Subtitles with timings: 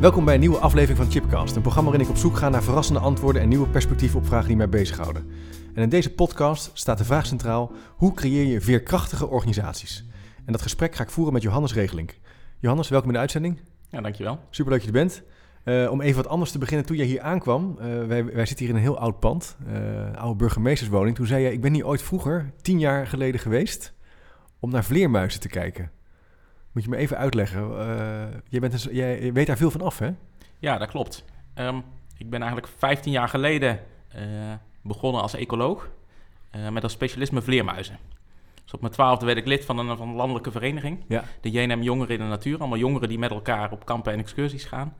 [0.00, 2.62] Welkom bij een nieuwe aflevering van Chipcast, een programma waarin ik op zoek ga naar
[2.62, 5.30] verrassende antwoorden en nieuwe perspectieven op vragen die mij bezighouden.
[5.74, 10.04] En in deze podcast staat de vraag centraal: hoe creëer je veerkrachtige organisaties?
[10.44, 12.18] En dat gesprek ga ik voeren met Johannes Regelink.
[12.58, 13.60] Johannes, welkom in de uitzending.
[13.88, 14.38] Ja, dankjewel.
[14.50, 15.22] Superleuk dat je er bent.
[15.64, 18.66] Uh, om even wat anders te beginnen, toen jij hier aankwam, uh, wij, wij zitten
[18.66, 21.16] hier in een heel oud pand, uh, oude burgemeesterswoning.
[21.16, 23.92] Toen zei je, ik ben hier ooit vroeger, tien jaar geleden geweest,
[24.60, 25.90] om naar vleermuizen te kijken.
[26.76, 27.70] Moet je me even uitleggen.
[27.70, 30.10] Uh, jij, bent een, jij weet daar veel van af, hè?
[30.58, 31.24] Ja, dat klopt.
[31.54, 31.84] Um,
[32.16, 33.80] ik ben eigenlijk 15 jaar geleden
[34.16, 34.22] uh,
[34.82, 35.88] begonnen als ecoloog
[36.56, 37.98] uh, met als specialisme vleermuizen.
[38.64, 41.04] Dus op mijn twaalfde werd ik lid van een, van een landelijke vereniging.
[41.08, 41.24] Ja.
[41.40, 42.58] De JNM Jongeren in de Natuur.
[42.58, 44.96] Allemaal jongeren die met elkaar op kampen en excursies gaan.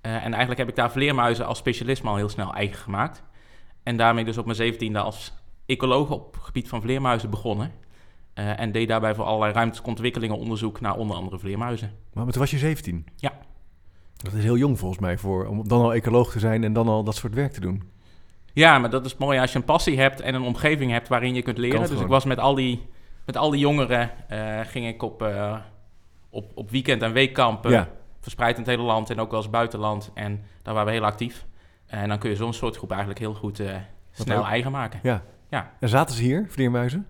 [0.00, 3.22] en eigenlijk heb ik daar vleermuizen als specialisme al heel snel eigen gemaakt.
[3.82, 5.32] En daarmee dus op mijn zeventiende als
[5.66, 7.72] ecoloog op het gebied van vleermuizen begonnen.
[8.34, 11.92] Uh, en deed daarbij voor allerlei ruimtelijke ontwikkelingen onderzoek naar onder andere vleermuizen.
[12.12, 13.06] Maar toen was je 17?
[13.16, 13.32] Ja.
[14.16, 16.88] Dat is heel jong volgens mij voor, om dan al ecoloog te zijn en dan
[16.88, 17.82] al dat soort werk te doen.
[18.52, 21.34] Ja, maar dat is mooi als je een passie hebt en een omgeving hebt waarin
[21.34, 21.88] je kunt leren.
[21.88, 22.86] Dus ik was met al die,
[23.26, 25.56] met al die jongeren, uh, ging ik op, uh,
[26.30, 27.88] op, op weekend- en weekkampen, ja.
[28.20, 30.10] verspreid in het hele land en ook wel eens buitenland.
[30.14, 31.46] En daar waren we heel actief.
[31.86, 33.62] En dan kun je zo'n soort groep eigenlijk heel goed
[34.10, 35.00] snel eigen maken.
[35.02, 35.22] Ja.
[35.50, 35.72] ja.
[35.80, 37.06] En zaten ze hier, vleermuizen?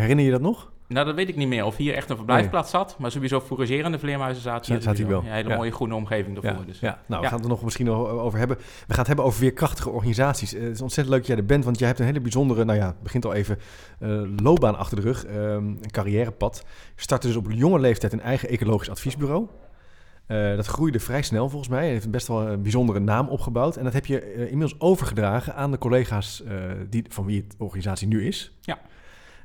[0.00, 0.72] Herinner je dat nog?
[0.88, 1.64] Nou, dat weet ik niet meer.
[1.64, 2.82] Of hier echt een verblijfplaats nee.
[2.82, 2.98] zat.
[2.98, 4.74] Maar sowieso fouragerende vleermuizen zaten.
[4.74, 5.18] Ja, zat hij wel.
[5.18, 5.56] Een hele ja.
[5.56, 6.60] mooie groene omgeving ervoor.
[6.60, 6.80] Ja, dus.
[6.80, 6.98] ja.
[7.06, 8.56] nou, we gaan het er nog misschien over hebben.
[8.56, 10.50] We gaan het hebben over weerkrachtige organisaties.
[10.50, 12.78] Het is ontzettend leuk dat jij er bent, want jij hebt een hele bijzondere, nou
[12.78, 13.58] ja, het begint al even,
[14.00, 15.26] uh, loopbaan achter de rug.
[15.26, 16.64] Um, een carrièrepad.
[16.96, 19.46] Je startte dus op jonge leeftijd een eigen ecologisch adviesbureau.
[20.28, 21.86] Uh, dat groeide vrij snel volgens mij.
[21.86, 23.76] Je heeft best wel een bijzondere naam opgebouwd.
[23.76, 26.42] En dat heb je inmiddels overgedragen aan de collega's
[26.90, 28.56] die, van wie het organisatie nu is.
[28.60, 28.78] Ja.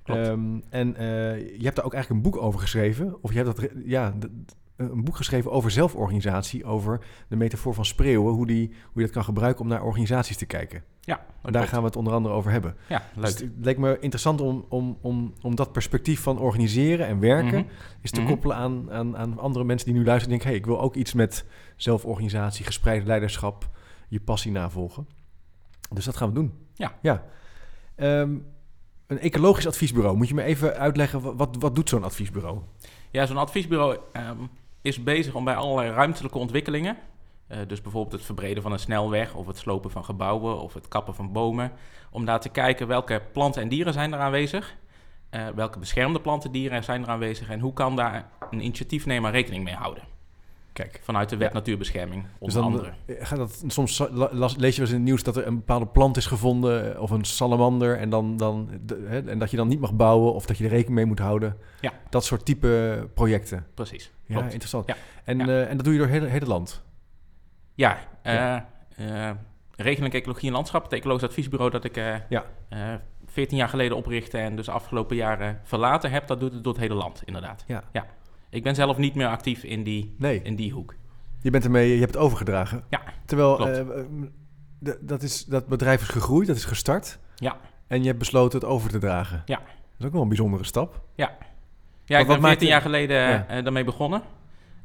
[0.09, 0.97] Um, en uh,
[1.37, 3.17] je hebt daar ook eigenlijk een boek over geschreven.
[3.21, 4.13] Of je hebt dat, ja,
[4.75, 6.65] een boek geschreven over zelforganisatie.
[6.65, 8.33] Over de metafoor van spreeuwen.
[8.33, 10.83] Hoe, die, hoe je dat kan gebruiken om naar organisaties te kijken.
[10.99, 12.75] Ja, en daar gaan we het onder andere over hebben.
[12.87, 13.25] Ja, leuk.
[13.25, 17.59] Dus het leek me interessant om, om, om, om dat perspectief van organiseren en werken...
[17.59, 17.99] Mm -hmm.
[18.01, 18.33] is te mm -hmm.
[18.33, 20.33] koppelen aan, aan, aan andere mensen die nu luisteren...
[20.33, 21.45] en denken, hey, ik wil ook iets met
[21.75, 23.69] zelforganisatie, gespreid leiderschap...
[24.07, 25.07] je passie navolgen.
[25.93, 26.53] Dus dat gaan we doen.
[26.73, 26.97] Ja.
[27.01, 27.23] Ja.
[27.95, 28.45] Um,
[29.09, 30.17] een ecologisch adviesbureau.
[30.17, 32.59] Moet je me even uitleggen, wat, wat doet zo'n adviesbureau?
[33.11, 34.49] Ja, zo'n adviesbureau um,
[34.81, 36.97] is bezig om bij allerlei ruimtelijke ontwikkelingen...
[37.51, 39.33] Uh, dus bijvoorbeeld het verbreden van een snelweg...
[39.35, 41.71] of het slopen van gebouwen of het kappen van bomen...
[42.11, 44.75] om daar te kijken welke planten en dieren zijn er aanwezig...
[45.31, 47.49] Uh, welke beschermde planten en dieren zijn er aanwezig...
[47.49, 50.03] en hoe kan daar een initiatiefnemer rekening mee houden.
[50.74, 51.00] Kijk.
[51.03, 51.53] Vanuit de wet ja.
[51.53, 52.94] natuurbescherming, onder dus dan, andere.
[53.07, 56.18] Gaat dat, soms lees je wel eens in het nieuws dat er een bepaalde plant
[56.18, 57.02] is gevonden...
[57.02, 60.34] of een salamander, en, dan, dan, de, hè, en dat je dan niet mag bouwen...
[60.34, 61.57] of dat je er rekening mee moet houden.
[61.81, 61.94] Ja.
[62.09, 63.66] Dat soort type projecten.
[63.74, 64.12] Precies.
[64.25, 64.52] Ja, Klopt.
[64.52, 64.88] interessant.
[64.88, 64.96] Ja.
[65.24, 65.46] En, ja.
[65.46, 66.84] Uh, en dat doe je door het hele, land?
[67.74, 68.68] Ja, uh, ja.
[69.00, 69.31] Uh,
[69.75, 71.72] Regeling Ecologie en Landschap, het ecologisch adviesbureau...
[71.72, 71.96] dat ik
[72.30, 72.46] ja.
[73.25, 76.28] 14 jaar geleden oprichtte en dus de afgelopen jaren verlaten heb...
[76.28, 77.63] dat doet het door het hele land, inderdaad.
[77.68, 77.84] Ja.
[77.91, 78.06] ja.
[78.49, 80.41] Ik ben zelf niet meer actief in die, nee.
[80.41, 80.95] in die hoek.
[81.41, 82.83] Je bent ermee, je hebt het overgedragen.
[82.89, 84.03] Ja, Terwijl uh,
[84.99, 87.19] dat, is, dat bedrijf is gegroeid, dat is gestart.
[87.35, 87.57] Ja.
[87.88, 89.41] En je hebt besloten het over te dragen.
[89.45, 89.57] Ja.
[89.57, 91.01] Dat is ook wel een bijzondere stap.
[91.15, 91.38] Ja.
[92.05, 93.57] Ja, ik ben 14 jaar geleden ja.
[93.57, 94.21] uh, daarmee begonnen.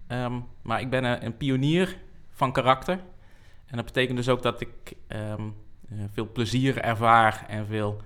[0.08, 1.96] Um, maar ik ben een, een, pionier
[2.30, 2.98] van karakter.
[3.66, 5.54] En dat betekent dus ook dat ik um,
[5.92, 8.00] uh, veel plezier ervaar en veel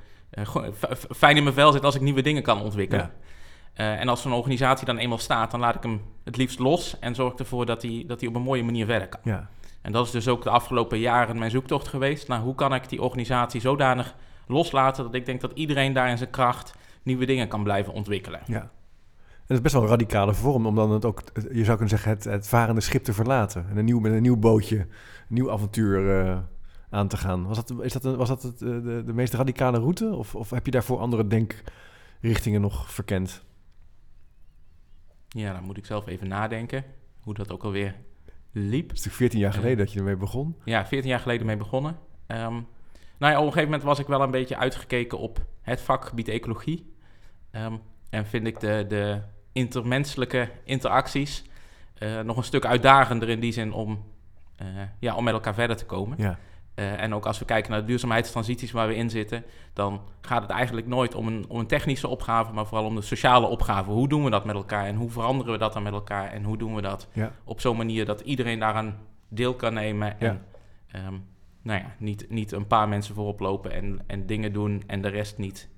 [1.10, 3.04] fijn in mijn vel zit als ik nieuwe dingen kan ontwikkelen.
[3.04, 3.26] Ja.
[3.81, 6.99] Uh, en als zo'n organisatie dan eenmaal staat, dan laat ik hem het liefst los
[6.99, 9.21] en zorg ervoor dat hij, dat hij op een mooie manier kan.
[9.22, 9.48] Ja.
[9.83, 12.89] En dat is dus ook de afgelopen jaren mijn zoektocht geweest naar hoe kan ik
[12.89, 14.15] die organisatie zodanig
[14.47, 18.41] loslaten dat ik denk dat iedereen daar in zijn kracht nieuwe dingen kan blijven ontwikkelen.
[18.47, 18.60] Ja.
[18.60, 21.89] En dat is best wel een radicale vorm om dan het ook, je zou kunnen
[21.89, 23.66] zeggen, het, het varende schip te verlaten.
[23.71, 24.86] En een nieuw, met een nieuw bootje, een
[25.28, 26.39] nieuw avontuur uh,
[26.91, 27.47] aan te gaan.
[27.47, 30.15] Was dat, is dat, een, was dat het, de, de meest radicale route?
[30.15, 33.47] Of, of heb je daarvoor andere denkrichtingen nog verkend?
[35.28, 36.84] Ja, dan moet ik zelf even nadenken
[37.21, 37.95] hoe dat ook alweer
[38.53, 38.89] liep.
[38.89, 40.57] Het is natuurlijk 14 jaar geleden uh, dat je ermee begon.
[40.65, 41.97] Ja, 14 jaar geleden mee begonnen.
[42.27, 42.66] Um,
[43.19, 46.28] nou ja, op een gegeven moment was ik wel een beetje uitgekeken op het vakgebied
[46.28, 46.92] ecologie.
[47.53, 47.80] Um,
[48.10, 49.21] en vind ik de, de
[49.53, 51.45] intermenselijke interacties
[51.98, 54.04] eh, nog een stuk uitdagender in die zin om,
[54.57, 54.66] eh,
[54.98, 56.19] ja, om met elkaar verder te komen.
[56.21, 56.39] Ja.
[56.78, 60.42] Eh, en ook als we kijken naar de duurzaamheidstransities waar we in zitten, dan gaat
[60.42, 63.91] het eigenlijk nooit om een, om een technische opgave, maar vooral om de sociale opgave.
[63.91, 66.45] Hoe doen we dat met elkaar en hoe veranderen we dat dan met elkaar en
[66.45, 67.33] hoe doen we dat Ja.
[67.45, 68.97] op zo'n manier dat iedereen daaraan
[69.28, 70.27] deel kan nemen Ja.
[70.28, 70.42] en
[70.91, 71.15] ehm,
[71.63, 75.09] nou ja, niet, niet een paar mensen voorop lopen en, en dingen doen en de
[75.09, 75.69] rest niet,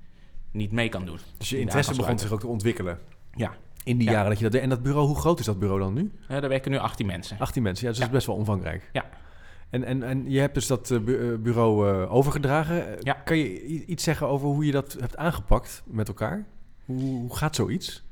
[0.50, 1.18] niet mee kan doen.
[1.38, 2.98] Dus je In interesse begon zich ook te ontwikkelen.
[3.34, 3.52] Ja.
[3.84, 4.12] In die Ja.
[4.12, 4.62] jaren dat je dat deed.
[4.62, 6.12] En dat bureau, hoe groot is dat bureau dan nu?
[6.28, 7.38] Eh, daar werken nu 18 mensen.
[7.38, 8.90] 18 mensen, ja, dus dat is best wel omvangrijk.
[8.92, 9.04] Ja.
[9.70, 12.96] En, en, en je hebt dus dat eh, eh, bureau eh, overgedragen.
[13.00, 13.12] Ja.
[13.12, 16.46] Kan je iets zeggen over hoe je dat hebt aangepakt met elkaar?
[16.84, 18.04] Hoe, hoe gaat zoiets?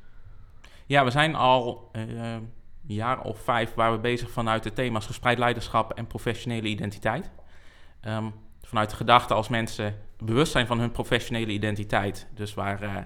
[0.87, 2.51] Ja, we zijn al een
[2.87, 7.31] jaar of vijf waar we bezig vanuit de thema's gespreid leiderschap en professionele identiteit.
[8.01, 8.31] Ehm,
[8.63, 12.97] vanuit de gedachte als mensen bewust zijn van hun professionele identiteit, dus waar, eh,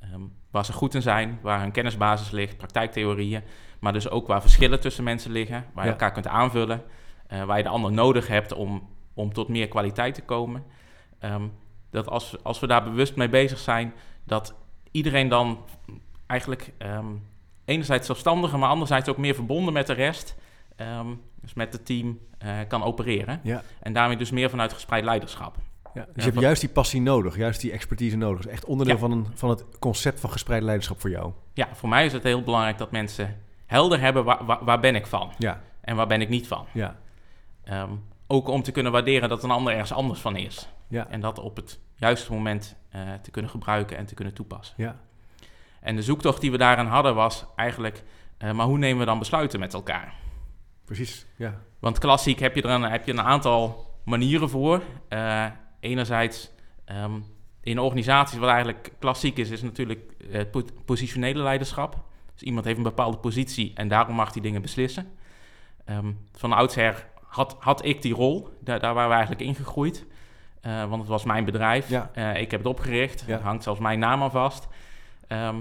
[0.00, 0.20] ehm,
[0.50, 3.42] waar ze goed in zijn, waar hun kennisbasis ligt, praktijktheorieën,
[3.80, 5.96] maar dus ook waar verschillen tussen mensen liggen, waar je Ja.
[5.96, 6.82] elkaar kunt aanvullen,
[7.28, 10.64] eh, waar je de ander nodig hebt om, om tot meer kwaliteit te komen.
[11.18, 11.42] Ehm,
[11.90, 13.92] dat als, als we daar bewust mee bezig zijn,
[14.24, 14.54] dat
[14.90, 15.58] iedereen dan
[16.26, 17.06] eigenlijk ehm,
[17.64, 20.36] enerzijds zelfstandiger, maar anderzijds ook meer verbonden met de rest,
[20.76, 21.06] ehm,
[21.40, 23.40] dus met het team, eh, kan opereren.
[23.42, 23.62] Ja.
[23.80, 25.56] En daarmee dus meer vanuit gespreid leiderschap.
[25.94, 28.36] Ja, dus je Ja, hebt juist die passie nodig, juist die expertise nodig.
[28.36, 29.00] Dat is echt onderdeel Ja.
[29.00, 31.32] van, een, van het concept van gespreid leiderschap voor jou.
[31.52, 33.36] Ja, voor mij is het heel belangrijk dat mensen
[33.66, 36.66] helder hebben waar, waar, waar ben ik van Ja, en waar ben ik niet van.
[36.72, 36.96] ja,
[37.68, 37.90] Ehm,
[38.26, 40.68] ook om te kunnen waarderen dat een ander ergens anders van is.
[40.88, 44.74] ja, En dat op het juiste moment eh, te kunnen gebruiken en te kunnen toepassen.
[44.78, 44.96] ja.
[45.80, 48.02] En de zoektocht die we daarin hadden was eigenlijk,
[48.38, 50.14] eh, maar hoe nemen we dan besluiten met elkaar?
[50.84, 51.60] Precies, ja.
[51.78, 54.82] Want klassiek heb je er een, heb je een aantal manieren voor.
[55.08, 55.46] Eh,
[55.80, 56.50] enerzijds
[56.84, 57.12] ehm,
[57.60, 62.04] in organisaties, wat eigenlijk klassiek is, is natuurlijk het po- positionele leiderschap.
[62.32, 65.12] Dus iemand heeft een bepaalde positie en daarom mag hij dingen beslissen.
[65.84, 70.06] Ehm, van oudsher had, had ik die rol, daar, daar waren we eigenlijk ingegroeid.
[70.60, 71.88] Eh, want het was mijn bedrijf.
[71.88, 72.10] Ja.
[72.14, 73.24] Eh, ik heb het opgericht.
[73.26, 73.36] Ja.
[73.36, 74.68] Er hangt zelfs mijn naam aan vast.
[75.28, 75.56] Ehm,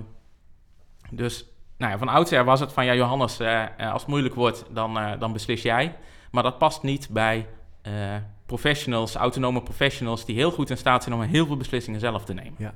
[1.10, 1.46] dus
[1.78, 5.00] nou ja, van oudsher was het van ja, Johannes, eh, als het moeilijk wordt, dan,
[5.20, 5.96] dan beslis jij.
[6.32, 7.48] Maar dat past niet bij
[8.46, 12.34] professionals, autonome professionals, die heel goed in staat zijn om heel veel beslissingen zelf te
[12.34, 12.56] nemen.
[12.58, 12.74] Ja.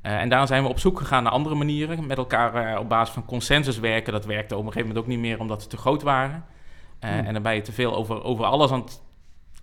[0.00, 2.06] En daarom zijn we op zoek gegaan naar andere manieren.
[2.06, 4.12] Met elkaar op basis van consensus werken.
[4.12, 6.44] Dat werkte op een gegeven moment ook niet meer omdat we te groot waren.
[7.02, 7.26] Eh, Hmm.
[7.26, 9.00] En dan ben je te veel over, over alles aan het,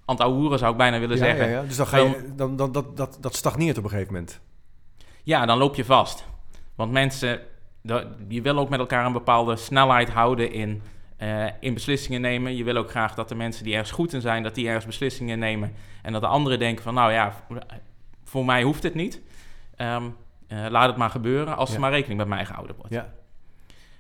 [0.06, 1.46] aan het zou ik bijna willen ja, zeggen.
[1.46, 1.62] ja, ja.
[1.62, 4.40] Dus dan, ga je, dan, dan, dat, dat, dat stagneert op een gegeven moment.
[5.24, 6.26] Ja, dan loop je vast.
[6.76, 7.40] Want mensen,
[8.28, 10.82] je wil ook met elkaar een bepaalde snelheid houden in,
[11.18, 12.56] eh, in beslissingen nemen.
[12.56, 14.86] Je wil ook graag dat de mensen die ergens goed in zijn, dat die ergens
[14.86, 15.74] beslissingen nemen.
[16.02, 17.34] En dat de anderen denken van, nou ja,
[18.24, 19.22] voor mij hoeft het niet.
[19.76, 20.04] Ehm,
[20.48, 22.92] eh, laat het maar gebeuren als er maar rekening met mij gehouden wordt.
[22.92, 23.14] Ja,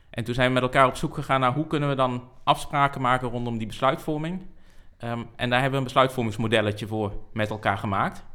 [0.09, 3.01] En toen zijn we met elkaar op zoek gegaan naar hoe kunnen we dan afspraken
[3.01, 4.45] maken rondom die besluitvorming.
[4.97, 8.25] Ehm, en daar hebben we een besluitvormingsmodelletje voor met elkaar gemaakt.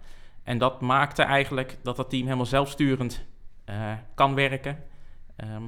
[0.43, 3.25] En dat maakte eigenlijk dat dat team helemaal zelfsturend
[3.65, 4.85] eh, kan werken.
[5.37, 5.63] Ehm,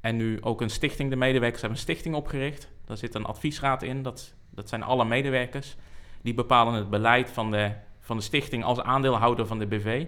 [0.00, 2.70] en nu ook een stichting, de medewerkers hebben een stichting opgericht.
[2.84, 5.76] Daar zit een adviesraad in, dat, dat zijn alle medewerkers.
[6.22, 10.06] Die bepalen het beleid van de, van de stichting als aandeelhouder van de BV.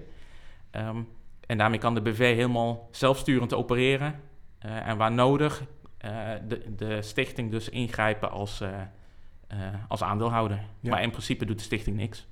[0.71, 1.03] Ehm,
[1.47, 4.21] en daarmee kan de BV helemaal zelfsturend opereren.
[4.65, 5.65] Eh, en waar nodig,
[5.99, 9.59] eh, de, de stichting dus ingrijpen als, eh,
[9.89, 10.61] als aandeelhouder.
[10.81, 10.91] Ja.
[10.91, 12.27] Maar in principe doet de stichting niks.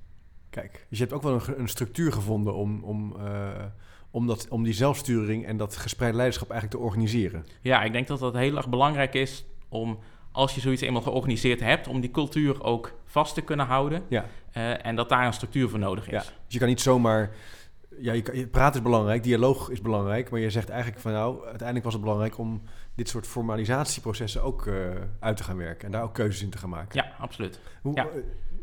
[0.50, 0.86] kijk.
[0.88, 3.16] Dus je hebt ook wel een, een structuur gevonden om, om,
[4.10, 7.46] om, dat, om die zelfsturing en dat gespreid leiderschap eigenlijk te organiseren.
[7.60, 9.98] Ja, ik denk dat dat heel erg belangrijk is om,
[10.32, 14.02] als je zoiets eenmaal georganiseerd hebt, om die cultuur ook vast te kunnen houden.
[14.08, 14.26] Ja.
[14.76, 16.12] En dat daar een structuur voor nodig is.
[16.12, 16.32] Ja.
[16.44, 17.30] Dus je kan niet zomaar...
[18.00, 21.84] Ja, je, praten is belangrijk, dialoog is belangrijk, maar je zegt eigenlijk van nou, uiteindelijk
[21.84, 22.62] was het belangrijk om
[22.94, 24.75] dit soort formalisatieprocessen ook eh,
[25.20, 27.02] uit te gaan werken en daar ook keuzes in te gaan maken.
[27.04, 27.61] Ja, absoluut.
[27.82, 28.02] Hoe, Ja.
[28.04, 28.08] eh,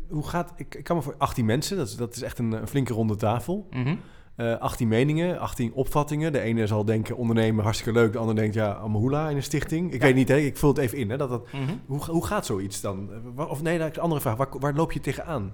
[0.08, 2.52] hoe gaat, ik, ik kan me voor 18 mensen, dat is, dat is echt een,
[2.52, 3.66] een flinke ronde tafel.
[3.70, 3.94] Mhm.
[4.36, 6.32] Eh 18 meningen, 18 opvattingen.
[6.32, 9.92] De ene zal denken ondernemen hartstikke leuk, de ander denkt ja, Amahula in een stichting.
[9.92, 10.06] Ik Ja.
[10.06, 10.36] weet niet, hè?
[10.36, 11.10] ik vul het even in.
[11.10, 11.72] Hè, dat dat, Mhm.
[11.86, 13.10] hoe, hoe gaat zoiets dan?
[13.36, 14.36] Of nee, dat is een andere vraag.
[14.36, 15.52] Waar, waar loop je tegenaan?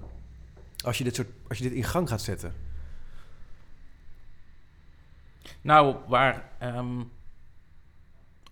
[0.85, 2.53] Als je, dit soort, als je dit in gang gaat zetten.
[5.61, 6.99] Nou, waar ehm,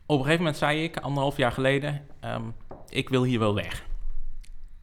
[0.06, 2.44] op een gegeven moment zei ik, anderhalf jaar geleden, ehm,
[2.90, 3.86] ik wil hier wel weg.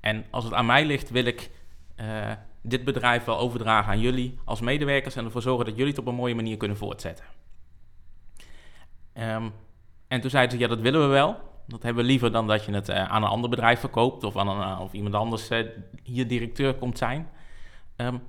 [0.00, 1.50] En als het aan mij ligt, wil ik
[1.94, 2.30] eh,
[2.62, 6.06] dit bedrijf wel overdragen aan jullie als medewerkers en ervoor zorgen dat jullie het op
[6.06, 7.24] een mooie manier kunnen voortzetten.
[9.12, 9.48] Ehm,
[10.08, 11.50] en toen zeiden ze, ja, dat willen we wel.
[11.66, 14.36] Dat hebben we liever dan dat je het eh, aan een ander bedrijf verkoopt of,
[14.36, 15.66] aan een, of iemand anders eh,
[16.02, 17.28] hier directeur komt zijn.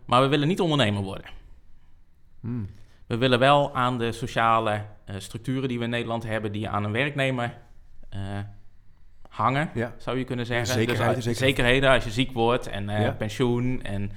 [0.05, 1.25] Maar we willen niet ondernemer worden.
[2.39, 2.69] Hmm.
[3.13, 6.83] We willen wel aan de sociale eh, structuren die we in Nederland hebben, die aan
[6.83, 7.57] een werknemer
[8.09, 8.19] eh,
[9.29, 9.93] hangen, Ja.
[9.97, 10.67] zou je kunnen zeggen.
[10.67, 11.39] Zekerheid, dus, zeker.
[11.39, 13.11] zekerheden als je ziek wordt en eh, Ja.
[13.11, 14.11] pensioen en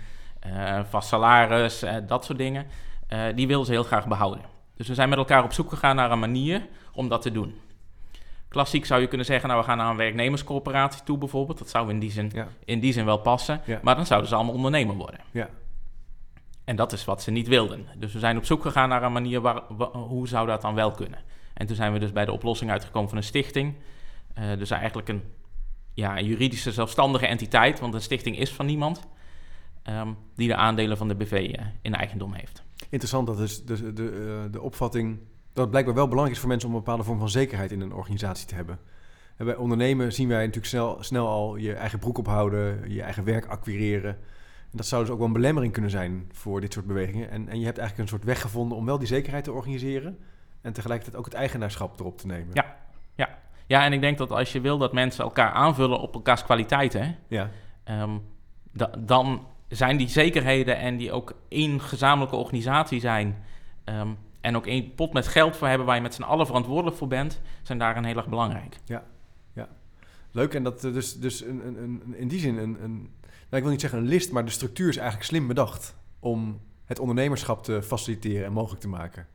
[0.88, 2.66] vast salaris, dat soort dingen.
[3.34, 4.44] die willen ze heel graag behouden.
[4.76, 7.54] Dus we zijn met elkaar op zoek gegaan naar een manier om dat te doen.
[8.48, 11.58] Klassiek zou je kunnen zeggen, nou we gaan naar een werknemerscorporatie toe bijvoorbeeld.
[11.58, 12.46] Dat zou in die zin, Ja.
[12.64, 13.60] in die zin wel passen.
[13.64, 13.80] Ja.
[13.82, 15.20] Maar dan zouden ze allemaal ondernemer worden.
[15.30, 15.48] Ja.
[16.66, 17.86] En dat is wat ze niet wilden.
[17.98, 20.74] Dus we zijn op zoek gegaan naar een manier waar, wa- hoe zou dat dan
[20.74, 21.18] wel kunnen.
[21.54, 23.74] En toen zijn we dus bij de oplossing uitgekomen van een stichting.
[24.34, 25.22] Eh, dus eigenlijk een,
[25.94, 29.00] ja, een juridische zelfstandige entiteit, want een stichting is van niemand.
[29.82, 32.62] ehm, die de aandelen van de BV eh, in eigendom heeft.
[32.88, 34.10] Interessant, dat is de, de,
[34.46, 35.18] eh, de opvatting
[35.52, 37.80] dat het blijkbaar wel belangrijk is voor mensen om een bepaalde vorm van zekerheid in
[37.80, 38.78] een organisatie te hebben.
[39.36, 43.24] En bij ondernemen zien wij natuurlijk snel, snel al je eigen broek ophouden, je eigen
[43.24, 44.18] werk acquireren.
[44.76, 47.30] Dat zou dus ook wel een belemmering kunnen zijn voor dit soort bewegingen.
[47.30, 50.18] En, en je hebt eigenlijk een soort weg gevonden om wel die zekerheid te organiseren
[50.60, 52.48] en tegelijkertijd ook het eigenaarschap erop te nemen.
[52.52, 52.74] Ja.
[53.68, 57.16] Ja, en ik denk dat als je wil dat mensen elkaar aanvullen op elkaars kwaliteiten,
[57.28, 57.50] Ja,
[57.84, 58.10] Ehm,
[58.72, 63.44] da- dan zijn die zekerheden en die ook één gezamenlijke organisatie zijn.
[63.84, 64.08] ehm,
[64.40, 67.08] en ook één pot met geld voor hebben waar je met z'n allen verantwoordelijk voor
[67.08, 68.76] bent, zijn daarin heel erg belangrijk.
[70.30, 70.54] leuk.
[70.54, 73.10] En dat eh, dus, dus een, een, een, in die zin een, een,
[73.48, 76.60] nou, ik wil niet zeggen een list, maar de structuur is eigenlijk slim bedacht om
[76.84, 79.26] het ondernemerschap te faciliteren en mogelijk te maken.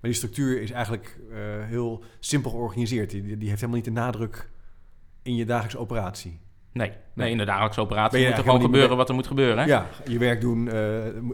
[0.00, 3.10] Maar die structuur is eigenlijk eh, heel simpel georganiseerd.
[3.10, 4.50] Die, die heeft helemaal niet de nadruk
[5.22, 6.40] in je dagelijkse operatie.
[6.72, 7.30] Nee, nee.
[7.30, 9.58] In de dagelijkse operatie moet er gewoon gebeuren wat er moet gebeuren.
[9.58, 9.64] hè?
[9.64, 10.74] Ja, je werk doen, eh,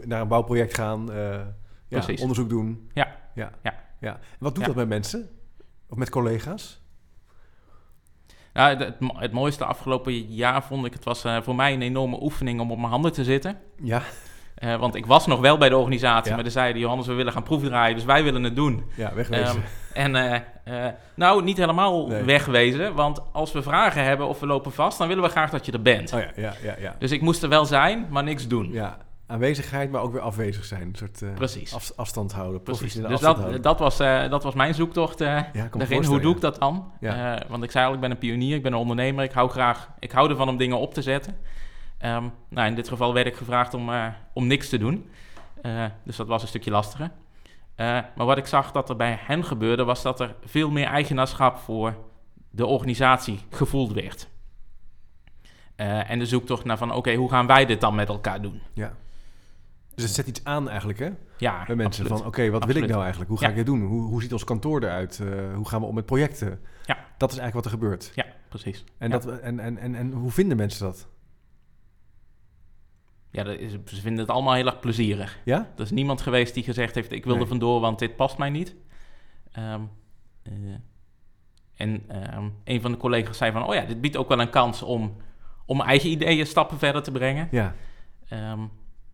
[0.05, 1.39] naar een bouwproject gaan, eh,
[1.87, 2.89] ja, onderzoek doen.
[2.93, 3.15] Ja.
[3.35, 3.51] ja.
[3.63, 3.83] Ja.
[3.99, 4.13] ja.
[4.13, 4.67] En wat doet Ja.
[4.67, 5.29] dat met mensen?
[5.89, 6.81] Of met collega's?
[8.57, 11.73] Nou, het, het, mo- het mooiste afgelopen jaar vond ik, het was eh, voor mij
[11.73, 13.57] een enorme oefening om op mijn handen te zitten.
[13.83, 14.01] Ja,
[14.55, 16.35] Eh, want ik was nog wel bij de organisatie, Ja.
[16.35, 18.83] maar ze zeiden, Johannes, we willen gaan proefdraaien, dus wij willen het doen.
[18.95, 19.63] ja wegwezen.
[19.93, 20.15] Ehm, en
[20.63, 20.85] eh,
[21.15, 22.23] nou, niet helemaal Nee.
[22.23, 25.65] wegwezen, want als we vragen hebben of we lopen vast, dan willen we graag dat
[25.65, 26.13] je er bent.
[26.13, 26.95] oh ja, ja, ja, ja.
[26.99, 28.71] Dus ik moest er wel zijn, maar niks doen.
[28.71, 28.97] ja.
[29.27, 30.81] Aanwezigheid, maar ook weer afwezig zijn.
[30.81, 31.73] Een soort eh, Precies.
[31.73, 32.93] af- afstand houden, Precies.
[32.93, 33.61] Dus afstand dat, houden.
[33.61, 36.03] dat, was, eh, dat was mijn zoektocht ja, me daarin.
[36.03, 36.91] Hoe doe ik dat dan?
[36.99, 37.41] Ja.
[37.47, 39.23] Want ik zei al, ik ben een pionier, ik ben een ondernemer.
[39.23, 41.37] Ik hou, graag, ik hou ervan om dingen op te zetten.
[41.97, 43.89] Ehm, nou, in dit geval werd ik gevraagd om,
[44.33, 45.09] om niks te doen.
[46.03, 47.11] Dus dat was een stukje lastiger.
[47.75, 51.57] Maar wat ik zag dat er bij hen gebeurde, was dat er veel meer eigenaarschap
[51.57, 51.95] voor
[52.49, 54.27] de organisatie gevoeld werd.
[55.75, 58.61] En de zoektocht naar van, oké, hoe gaan wij dit dan met elkaar doen?
[58.73, 58.93] Ja.
[59.97, 61.09] Dus het zet iets aan eigenlijk, hè?
[61.37, 62.07] Ja, Bij mensen absoluut.
[62.21, 63.29] van, oké, wat wil ik nou eigenlijk?
[63.29, 63.49] Hoe ga Ja.
[63.49, 63.81] ik dit doen?
[63.85, 65.19] Hoe, hoe ziet ons kantoor eruit?
[65.19, 66.59] Eh, hoe gaan we om met projecten?
[66.85, 66.97] Ja.
[67.17, 68.11] Dat is eigenlijk wat er gebeurt.
[68.15, 68.83] Ja, precies.
[68.97, 69.17] En, Ja.
[69.17, 71.07] dat, en, en, en, en hoe vinden mensen dat?
[73.31, 75.39] Ja, dat is, ze vinden het allemaal heel erg plezierig.
[75.45, 75.71] Ja?
[75.75, 77.41] Er is niemand geweest die gezegd heeft: Ik wil Nee.
[77.41, 78.75] er vandoor, want dit past mij niet.
[79.51, 79.81] Ehm,
[80.43, 80.53] eh,
[81.75, 84.49] en ehm, een van de collega's zei van: Oh ja, dit biedt ook wel een
[84.49, 85.15] kans om,
[85.65, 87.47] om eigen ideeën stappen verder te brengen.
[87.51, 87.75] Ja.
[88.29, 88.59] Ehm,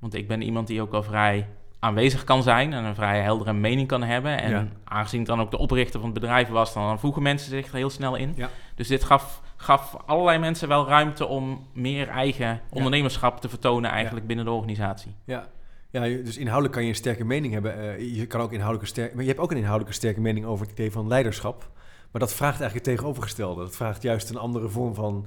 [0.04, 1.48] want ik ben iemand die ook wel vrij
[1.80, 4.42] aanwezig kan zijn en een vrij heldere mening kan hebben.
[4.42, 4.68] En Ja.
[4.84, 7.76] aangezien ik dan ook de oprichter van het bedrijf was, dan voegen mensen zich er
[7.76, 8.34] heel snel in.
[8.36, 8.50] Ja.
[8.76, 14.28] Dus dit gaf, gaf allerlei mensen wel ruimte om meer eigen ondernemerschap te vertonen eigenlijk
[14.28, 15.16] binnen de organisatie.
[15.26, 15.48] Ja.
[15.90, 17.80] Ja, dus inhoudelijk kan je een sterke mening hebben.
[17.80, 20.66] Eh, je kan ook inhoudelijke sterke, maar je hebt ook een inhoudelijke sterke mening over
[20.66, 21.70] het idee van leiderschap.
[22.12, 23.62] Maar dat vraagt eigenlijk het tegenovergestelde.
[23.64, 25.26] Dat vraagt juist een andere vorm van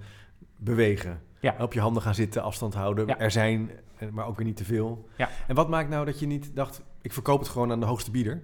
[0.57, 1.21] bewegen.
[1.41, 1.55] Ja.
[1.59, 3.19] Op je handen gaan zitten, afstand houden, Ja.
[3.19, 3.71] er zijn,
[4.11, 5.09] maar ook weer niet te veel.
[5.17, 5.29] Ja.
[5.47, 8.11] En wat maakt nou dat je niet dacht, ik verkoop het gewoon aan de hoogste
[8.11, 8.43] bieder?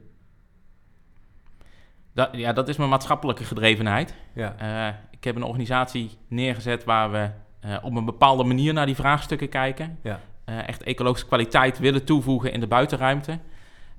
[2.14, 4.14] Dat, ja, dat is mijn maatschappelijke gedrevenheid.
[4.34, 4.54] Ja.
[4.58, 7.30] Eh, ik heb een organisatie neergezet waar we
[7.60, 9.98] eh, op een bepaalde manier naar die vraagstukken kijken.
[10.02, 10.20] Ja.
[10.44, 13.38] Eh, echt ecologische kwaliteit willen toevoegen in de buitenruimte.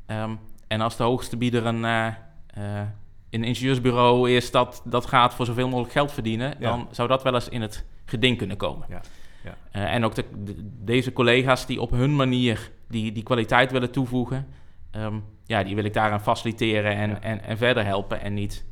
[0.06, 0.36] Ehm,
[0.68, 1.84] en als de hoogste bieder een,
[3.30, 6.70] een ingenieursbureau is dat, dat gaat voor zoveel mogelijk geld verdienen, Ja.
[6.70, 8.86] dan zou dat wel eens in het geding kunnen komen.
[8.90, 9.02] Ja,
[9.44, 9.56] ja.
[9.72, 13.92] Eh, en ook de, de- deze collega's die op hun manier die, die kwaliteit willen
[13.92, 14.48] toevoegen,
[14.92, 17.22] ehm, ja, die wil ik daaraan faciliteren en, Ja.
[17.22, 18.22] en, en verder helpen.
[18.22, 18.66] En niet,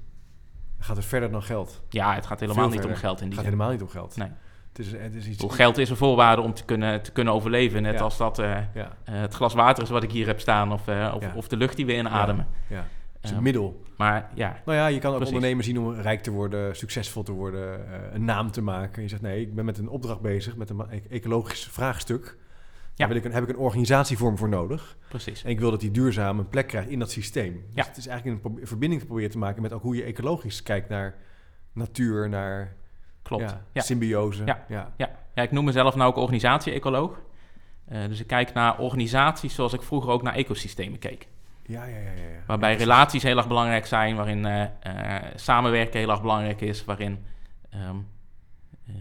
[0.80, 1.84] Gaat het verder dan geld?
[1.90, 3.52] ja, het gaat helemaal Veel niet om geld in Het die gaat zin.
[3.54, 4.16] helemaal niet om geld.
[4.18, 4.28] Nee.
[4.68, 5.46] Het is, het is iets...
[5.56, 7.82] geld is een voorwaarde om te kunnen, te kunnen overleven.
[7.82, 8.00] Net Ja.
[8.00, 10.80] als dat eh, Ja, eh, het glas water is wat ik hier heb staan, of,
[10.82, 11.34] of, Ja.
[11.36, 12.48] of de lucht die we inademen.
[13.22, 13.28] Ja.
[13.28, 13.82] Het is een Ehm, middel.
[13.98, 15.36] Maar ja, Nou ja, je kan ook Precies.
[15.36, 19.02] ondernemen zien om rijk te worden, succesvol te worden, eh, een naam te maken.
[19.02, 22.38] Je zegt nee, ik ben met een opdracht bezig, met een e- ecologisch vraagstuk.
[22.96, 24.98] Daar wil ik een, heb ik een organisatievorm voor nodig.
[25.10, 25.44] precies.
[25.44, 27.54] En ik wil dat die duurzaam een plek krijgt in dat systeem.
[27.54, 27.86] Dus Ja.
[27.88, 30.90] het is eigenlijk een verbinding te proberen te maken met ook hoe je ecologisch kijkt
[30.90, 31.16] naar
[31.74, 32.76] natuur, naar
[33.22, 33.44] Klopt.
[33.44, 33.82] ja, Ja.
[33.82, 34.44] symbiose.
[34.46, 34.66] Ja.
[34.70, 34.94] Ja.
[34.98, 35.10] Ja.
[35.36, 37.22] ja, ik noem mezelf nou ook organisatie-ecoloog.
[37.86, 41.28] Eh, dus ik kijk naar organisaties zoals ik vroeger ook naar ecosystemen keek.
[41.64, 42.44] Ja, ja, ja, ja.
[42.48, 47.26] Waarbij relaties heel erg belangrijk zijn, waarin eh, eh, samenwerken heel erg belangrijk is, waarin
[47.70, 47.96] ehm,
[48.88, 48.94] eh,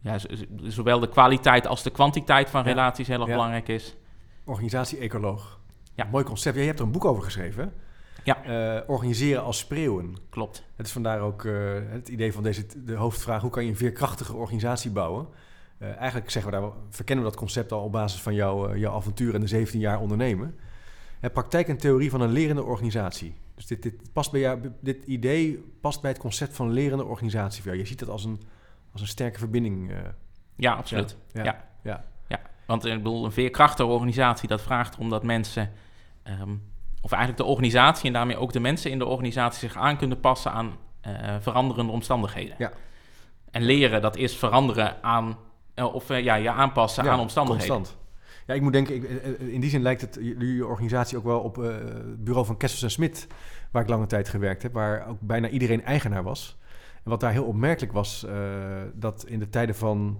[0.00, 0.18] ja,
[0.62, 3.96] zowel de kwaliteit als de kwantiteit van relaties heel erg belangrijk is.
[4.44, 5.60] Organisatie-ecoloog.
[5.94, 6.04] Ja.
[6.10, 6.56] Mooi concept.
[6.56, 7.72] Jij hebt er een boek over geschreven.
[8.24, 8.84] Ja.
[8.86, 10.16] Organiseren als spreeuwen.
[10.28, 10.64] Klopt.
[10.76, 11.42] Het is vandaar ook
[11.90, 15.28] het idee van deze, de hoofdvraag: hoe kan je een veerkrachtige organisatie bouwen?
[15.78, 19.34] Eigenlijk zeggen we daar, verkennen we dat concept al op basis van jouw, jouw avontuur
[19.34, 20.58] en de 17 jaar ondernemen.
[21.30, 23.34] Praktijk en theorie van een lerende organisatie.
[23.54, 27.62] Dus dit, dit, past bij jou, dit idee past bij het concept van lerende organisatie
[27.62, 27.82] voor jou.
[27.82, 28.40] Je ziet dat als een,
[28.92, 29.90] als een sterke verbinding.
[29.90, 29.96] eh,
[30.56, 31.16] Ja, absoluut.
[31.32, 31.44] ja,
[31.82, 32.04] Ja.
[32.28, 32.40] ja.
[32.66, 35.72] Want eh, ik bedoel, een veerkrachtige organisatie, dat vraagt erom dat mensen,
[36.22, 36.54] ehm,
[37.00, 40.20] of eigenlijk de organisatie en daarmee ook de mensen in de organisatie zich aan kunnen
[40.20, 42.54] passen aan eh, veranderende omstandigheden.
[42.58, 42.72] Ja.
[43.50, 45.36] En leren, dat is veranderen aan,
[45.74, 47.74] of ja, je aanpassen Ja, aan omstandigheden.
[47.76, 48.00] Constant.
[48.46, 51.24] Ja, ik moet denken, ik, eh, eh, in die zin lijkt het jullie organisatie ook
[51.24, 53.26] wel op eh, het bureau van Kessels en Smit,
[53.70, 56.58] waar ik lange tijd gewerkt heb, waar ook bijna iedereen eigenaar was.
[57.04, 58.34] En wat daar heel opmerkelijk was, eh,
[58.94, 60.18] dat in de tijden van,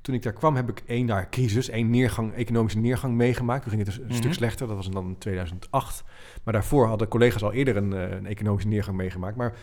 [0.00, 3.62] toen ik daar kwam, heb ik één daar crisis, één neergang, economische neergang meegemaakt.
[3.62, 4.14] Toen ging het een Mhm.
[4.14, 6.04] stuk slechter, dat was dan in 2008.
[6.44, 9.36] Maar daarvoor hadden collega's al eerder een, eh, een economische neergang meegemaakt.
[9.36, 9.54] Maar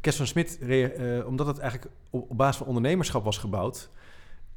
[0.00, 3.90] Kessels en Smit, eh, omdat het eigenlijk op, op basis van ondernemerschap was gebouwd,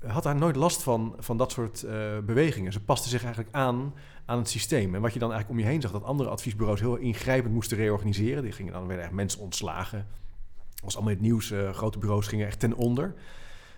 [0.08, 2.72] had daar nooit last van, van dat soort eh, bewegingen.
[2.72, 3.94] Ze paste zich eigenlijk aan
[4.26, 4.96] aan het systeem.
[4.96, 7.78] En wat je dan eigenlijk om je heen zag, dat andere adviesbureaus heel ingrijpend moesten
[7.78, 8.44] reorganiseren.
[8.44, 10.08] Die gingen dan werden echt mensen ontslagen.
[10.74, 11.52] Dat was allemaal in het nieuws.
[11.52, 13.14] eh, grote bureaus gingen echt ten onder.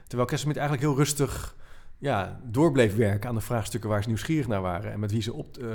[0.08, 1.56] Terwijl Kesselmit eigenlijk heel rustig
[1.98, 5.34] ja, doorbleef werken aan de vraagstukken waar ze nieuwsgierig naar waren en met wie ze,
[5.34, 5.68] op, eh,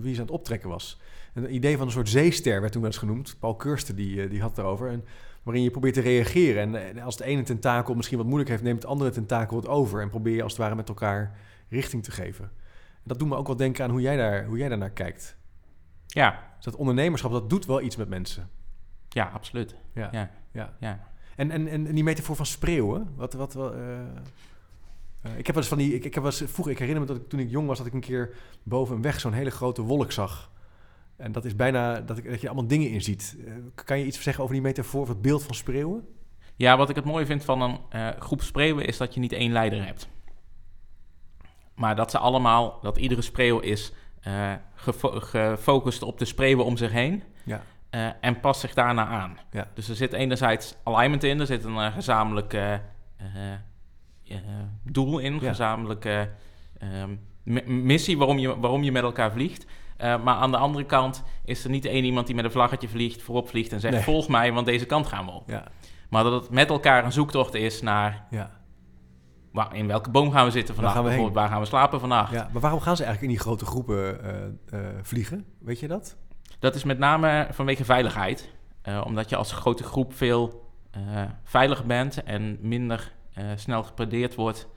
[0.00, 1.00] wie ze aan het optrekken was.
[1.34, 3.36] En het idee van een soort zeester werd toen wel eens genoemd.
[3.38, 4.88] Paul Kirsten die, die had het erover.
[4.88, 5.04] En
[5.42, 6.74] waarin je probeert te reageren.
[6.74, 9.68] En, eh, als de ene tentakel misschien wat moeilijk heeft, neemt het andere tentakel het
[9.68, 10.00] over.
[10.00, 12.44] En probeer je als het ware met elkaar richting te geven.
[12.94, 15.36] En dat doet me ook wel denken aan hoe jij, daar, hoe jij daarnaar kijkt.
[16.06, 18.50] Ja, Dus dat ondernemerschap, dat doet wel iets met mensen.
[19.08, 19.74] ja, absoluut.
[19.94, 20.08] Ja.
[20.12, 20.30] Ja.
[20.52, 20.76] ja.
[20.80, 21.08] Ja.
[21.36, 23.32] En, en, en die metafoor van spreeuwen, wat...
[23.32, 24.00] wat eh,
[25.22, 25.94] eh, ik heb wel eens van die...
[25.94, 27.78] Ik, ik heb wel eens, vroeger, ik herinner me dat ik, toen ik jong was,
[27.78, 30.50] dat ik een keer boven een weg zo'n hele grote wolk zag.
[31.20, 33.36] En dat is bijna dat, ik, dat je allemaal dingen in ziet.
[33.46, 33.52] Eh,
[33.84, 36.08] kan je iets zeggen over die metafoor of het beeld van spreeuwen?
[36.56, 39.32] Ja, wat ik het mooie vind van een eh, groep spreeuwen is dat je niet
[39.32, 40.08] één leider hebt.
[41.74, 46.76] Maar dat ze allemaal, dat iedere spreeuw is eh, gefo- gefocust op de spreeuwen om
[46.76, 47.22] zich heen.
[47.44, 47.62] Ja.
[48.20, 49.38] en past zich daarna aan.
[49.50, 49.68] Ja.
[49.74, 52.80] Dus er zit enerzijds alignment in, er zit een gezamenlijk
[54.82, 55.48] doel in, Ja.
[55.48, 56.30] gezamenlijke
[56.78, 57.16] ehm,
[57.84, 59.66] missie waarom je, waarom je met elkaar vliegt.
[60.00, 62.88] Eh, maar aan de andere kant is er niet één iemand die met een vlaggetje
[62.88, 64.02] vliegt, voorop vliegt en zegt: Nee.
[64.02, 65.48] Volg mij, want deze kant gaan we op.
[65.48, 65.64] Ja.
[66.08, 68.50] Maar dat het met elkaar een zoektocht is naar Ja.
[69.52, 72.00] waar, in welke boom gaan we zitten vandaag, gaan we bijvoorbeeld, waar gaan we slapen
[72.00, 72.32] vannacht.
[72.32, 72.48] ja.
[72.52, 74.44] Maar waarom gaan ze eigenlijk in die grote groepen eh,
[74.78, 75.44] eh, vliegen?
[75.58, 76.16] Weet je dat?
[76.58, 78.50] Dat is met name vanwege veiligheid.
[79.04, 80.70] Omdat je als grote groep veel
[81.44, 83.12] veiliger bent en minder
[83.56, 84.68] snel gepredeerd wordt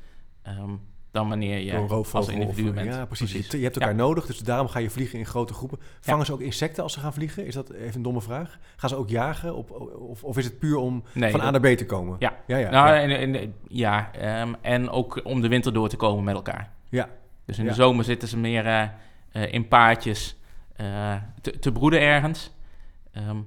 [0.42, 0.72] ehm,
[1.14, 2.94] dan wanneer je als individu of- bent.
[2.94, 3.32] Ja, precies.
[3.52, 5.80] Je, je hebt elkaar nodig, dus daarom ga je vliegen in grote groepen.
[6.02, 7.46] Vangen ze ook insecten als ze gaan vliegen?
[7.46, 8.58] Is dat even een domme vraag?
[8.76, 9.56] Gaan ze ook jagen?
[9.56, 12.16] Op, of, of is het puur om Nee, van A naar B te komen?
[12.20, 12.34] Ja.
[12.48, 12.70] Ja, ja.
[12.70, 13.02] nou, ja.
[13.02, 16.72] En, en- ja ehm, en ook om de winter door te komen met elkaar.
[16.90, 17.10] Ja.
[17.46, 18.82] Dus in de zomer zitten ze meer eh,
[19.32, 20.36] eh, in paardjes
[20.76, 22.52] eh, te, te broeden ergens.
[23.12, 23.38] Ehm,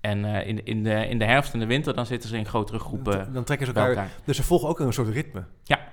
[0.00, 2.78] en in, in, de, in de herfst en de winter dan zitten ze in grotere
[2.78, 3.88] groepen Dan, dan trekken ze elkaar...
[3.88, 4.10] elkaar.
[4.24, 5.44] Dus ze volgen ook een soort ritme.
[5.62, 5.91] Ja.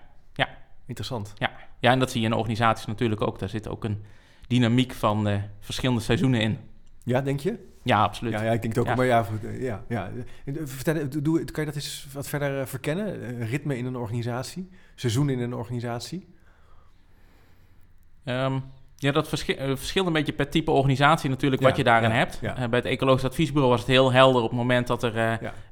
[0.90, 1.34] Interessant.
[1.80, 3.40] Ja, en dat zie je in organisaties natuurlijk ook.
[3.40, 4.04] Daar zit ook een
[4.48, 6.58] dynamiek van eh, verschillende seizoenen in.
[7.04, 7.68] Ja, denk je?
[7.84, 8.34] Ja, absoluut.
[8.34, 8.90] Ja, ja, ik denk het ook.
[8.90, 8.96] Ja.
[8.96, 10.12] Maar ja, eh, ja, ja.
[10.46, 13.40] Eh, Vertel, doe, kan je dat eens wat verder verkennen?
[13.46, 14.70] Ritme in een organisatie?
[14.96, 16.28] Seizoen in een organisatie?
[18.24, 18.60] Ehm,
[18.96, 22.16] ja, dat verschi- verschilt een beetje per type organisatie natuurlijk Ja, wat je daarin ja,
[22.16, 22.40] hebt.
[22.42, 22.54] ja.
[22.70, 25.16] Bij het Ecologisch Adviesbureau was het heel helder op het moment dat er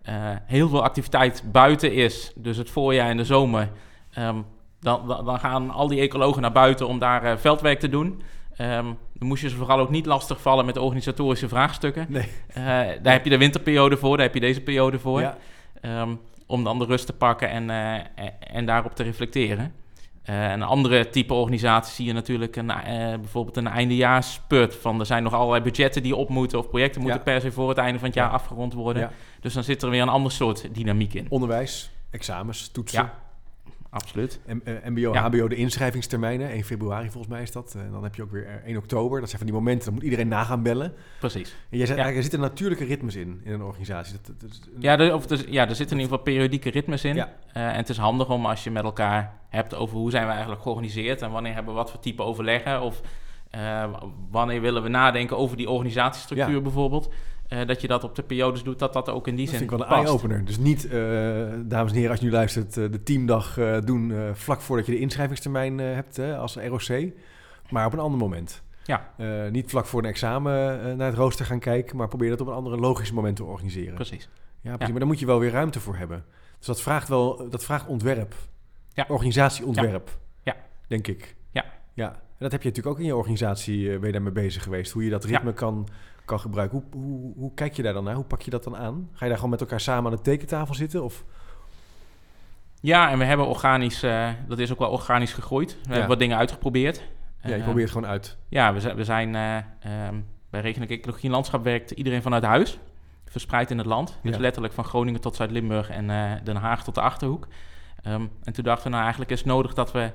[0.04, 0.42] Ja.
[0.46, 2.32] heel veel activiteit buiten is.
[2.36, 3.70] Dus het voorjaar en de zomer.
[4.12, 4.42] Ehm,
[4.80, 8.22] dan, dan, gaan al die ecologen naar buiten om daar eh, veldwerk te doen.
[8.56, 12.06] Ehm, dan moest je ze vooral ook niet lastigvallen met organisatorische vraagstukken.
[12.10, 12.28] Nee.
[12.48, 12.63] Eh,
[13.02, 15.22] daar heb je de winterperiode voor, daar heb je deze periode voor.
[15.22, 15.38] Ja.
[15.82, 18.04] Ehm, om dan de rust te pakken en, eh,
[18.40, 19.74] en- daarop te reflecteren.
[20.24, 22.72] Een andere type organisatie zie je natuurlijk een,
[23.22, 24.76] bijvoorbeeld een eindejaarsput.
[24.76, 27.24] Van er zijn nog allerlei budgetten die op moeten of projecten moeten Ja.
[27.32, 28.34] per se voor het einde van het jaar Ja.
[28.34, 29.02] afgerond worden.
[29.02, 29.12] Ja.
[29.40, 31.26] Dus dan zit er weer een ander soort dynamiek in.
[31.30, 33.12] Onderwijs, examens, toetsen.
[34.02, 34.40] Absoluut.
[34.48, 35.22] M- eh, MBO, Ja.
[35.30, 36.50] HBO, de inschrijvingstermijnen.
[36.52, 37.76] 1 februari volgens mij is dat.
[37.78, 39.20] En dan heb je ook weer eh, 1 oktober.
[39.20, 40.94] Dat zijn van die momenten, dan moet iedereen nagaan bellen.
[41.20, 41.50] Precies.
[41.50, 41.86] En jij Ja.
[41.86, 44.16] eigenlijk, er zitten natuurlijke ritmes in, in een organisatie.
[44.38, 47.16] Dat, Ja, er, of ja, er zitten in ieder geval periodieke ritmes in.
[47.16, 47.34] Ja.
[47.54, 50.32] Eh, en het is handig om als je met elkaar hebt over hoe zijn we
[50.32, 53.02] eigenlijk georganiseerd en wanneer hebben we wat voor type overleggen of
[53.50, 53.94] eh,
[54.32, 57.14] wanneer willen we nadenken over die organisatiestructuur bijvoorbeeld.
[57.48, 59.68] Eh, dat je dat op de periodes doet, dat dat ook in die Dat zin
[59.68, 60.46] vind ik wel een eye-opener.
[60.46, 60.92] Dus niet, eh,
[61.66, 65.00] dames en heren, als je nu luistert, eh, de teamdag doen vlak voordat je de
[65.00, 67.12] inschrijvingstermijn hebt als ROC.
[67.70, 68.64] Maar op een ander moment.
[68.84, 69.12] Ja.
[69.50, 70.54] Niet vlak voor een examen
[70.98, 73.94] naar het rooster gaan kijken, maar probeer dat op een andere logische moment te organiseren.
[73.94, 74.30] Precies.
[74.62, 74.90] Ja, precies.
[74.90, 76.26] Maar daar moet je wel weer ruimte voor hebben.
[76.58, 78.36] Dus dat vraagt wel, dat vraagt ontwerp.
[78.94, 79.06] Ja.
[79.08, 80.18] Organisatieontwerp.
[80.44, 80.56] Ja.
[80.88, 81.36] Denk ik.
[81.52, 81.66] Ja.
[81.94, 82.10] Ja.
[82.12, 84.92] En dat heb je natuurlijk ook in je organisatie, ben je daarmee bezig geweest.
[84.92, 85.88] Hoe je dat ritme kan,
[86.28, 86.84] kan gebruiken.
[86.92, 88.16] Hoe, hoe, hoe kijk je daar dan naar?
[88.16, 89.10] Hoe pak je dat dan aan?
[89.12, 91.04] Ga je daar gewoon met elkaar samen aan de tekentafel zitten?
[91.04, 91.24] Of?
[92.82, 95.78] Ja, en we hebben organisch, eh, dat is ook wel organisch gegroeid.
[95.84, 97.04] We hebben wat dingen uitgeprobeerd.
[97.42, 98.38] Ja, je Eh, probeert gewoon uit.
[98.50, 100.16] Ja, we zijn, we zijn eh, ehm,
[100.50, 102.80] bij Regenlijk Ecologie en Landschap werkt iedereen vanuit huis.
[103.26, 104.20] Verspreid in het land.
[104.24, 104.42] Dus Ja.
[104.42, 107.48] letterlijk van Groningen tot Zuid-Limburg en eh, Den Haag tot de Achterhoek.
[108.02, 110.12] Ehm, en toen dachten we, nou eigenlijk is het nodig dat we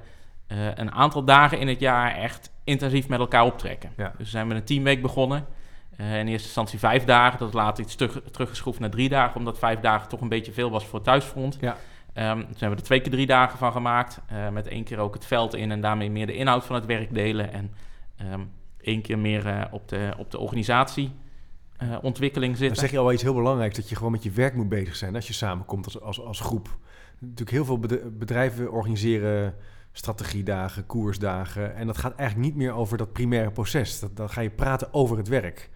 [0.75, 3.91] een aantal dagen in het jaar echt intensief met elkaar optrekken.
[3.97, 4.09] Ja.
[4.09, 5.45] Dus we zijn met een teamweek begonnen.
[5.97, 7.39] Eh, in eerste instantie vijf dagen.
[7.39, 10.71] Dat later iets terug, teruggeschroefd naar drie dagen, omdat vijf dagen toch een beetje veel
[10.71, 11.59] was voor het thuisfront.
[11.61, 11.77] Ja.
[12.13, 14.21] Ehm, toen hebben we er twee keer drie dagen van gemaakt.
[14.27, 16.87] eh, met één keer ook het veld in en daarmee meer de inhoud van het
[16.87, 17.53] werk delen.
[17.53, 17.71] En
[18.17, 18.41] ehm
[18.81, 22.77] één keer meer eh, op, de, op de organisatieontwikkeling Dan zitten.
[22.81, 24.97] zeg je al wel iets heel belangrijks, dat je gewoon met je werk moet bezig
[24.97, 26.77] zijn als je samenkomt als, als, als groep.
[27.19, 29.55] Natuurlijk heel veel bed- bedrijven organiseren
[29.93, 31.75] strategiedagen, koersdagen.
[31.75, 34.01] En dat gaat eigenlijk niet meer over dat primaire proces.
[34.01, 35.71] Dat, dan ga je praten over het werk.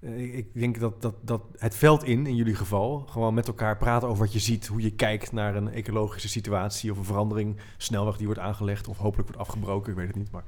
[0.00, 3.76] Eh, Ik denk dat, dat, dat het veld in, in jullie geval, gewoon met elkaar
[3.76, 7.56] praten over wat je ziet, hoe je kijkt naar een ecologische situatie of een verandering,
[7.76, 10.30] snelweg die wordt aangelegd of hopelijk wordt afgebroken, ik weet het niet.
[10.30, 10.44] Maar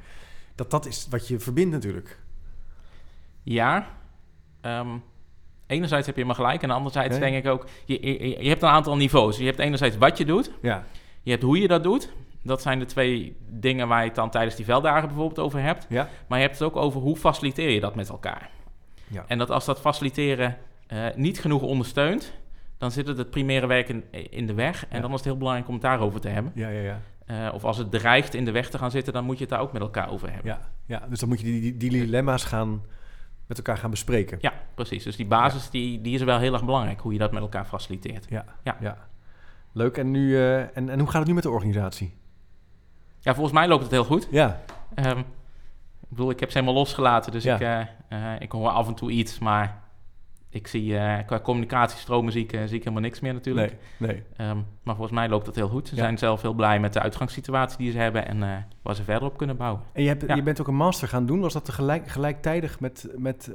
[0.54, 2.18] dat, dat is wat je verbindt natuurlijk.
[3.42, 3.86] Ja.
[4.60, 4.96] Ehm,
[5.66, 6.62] enerzijds heb je maar gelijk.
[6.62, 7.66] En anderzijds denk ik ook...
[7.84, 9.36] Je, je, je hebt een aantal niveaus.
[9.36, 10.50] Je hebt enerzijds wat je doet.
[10.62, 10.84] Ja,
[11.22, 12.12] Je hebt hoe je dat doet.
[12.42, 15.86] Dat zijn de twee dingen waar je het dan tijdens die velddagen bijvoorbeeld over hebt.
[15.88, 18.50] ja, Maar je hebt het ook over hoe faciliteer je dat met elkaar.
[19.12, 19.24] Ja.
[19.26, 22.32] En dat als dat faciliteren eh, niet genoeg ondersteunt...
[22.78, 24.86] dan zit het het primaire werk in, in de weg.
[24.88, 25.00] En Ja.
[25.02, 26.52] dan is het heel belangrijk om het daarover te hebben.
[26.54, 26.80] ja, ja.
[26.80, 27.00] ja.
[27.26, 29.12] Eh, of als het dreigt in de weg te gaan zitten...
[29.12, 30.50] dan moet je het daar ook met elkaar over hebben.
[30.52, 32.82] Ja, ja, dus dan moet je die, die, die dilemma's gaan,
[33.46, 34.38] met elkaar gaan bespreken.
[34.40, 35.04] Ja, precies.
[35.04, 37.64] Dus die basis die, die is wel heel erg belangrijk, hoe je dat met elkaar
[37.64, 38.26] faciliteert.
[38.28, 38.76] Ja, Ja.
[38.80, 38.96] ja.
[39.72, 39.96] Leuk.
[39.96, 42.14] En, nu, eh, en, en hoe gaat het nu met de organisatie?
[43.18, 44.28] Ja, volgens mij loopt het heel goed.
[44.30, 44.60] Ja,
[44.94, 45.22] Ehm,
[46.16, 47.54] bedoel, ik heb ze helemaal losgelaten, dus Ja.
[47.54, 49.80] ik, eh, eh, ik hoor af en toe iets, maar
[50.50, 53.76] ik zie eh, qua communicatiestromen zie ik, zie ik helemaal niks meer natuurlijk.
[53.98, 54.22] nee, nee.
[54.36, 55.88] Ehm, maar volgens mij loopt het heel goed.
[55.88, 56.02] Ze Ja.
[56.02, 59.36] zijn zelf heel blij met de uitgangssituatie die ze hebben en waar ze verder op
[59.36, 59.82] kunnen bouwen.
[59.92, 60.34] En je, hebt, Ja.
[60.34, 61.40] je bent ook een master gaan doen.
[61.40, 63.50] Was dat tegelijk, gelijktijdig met, met,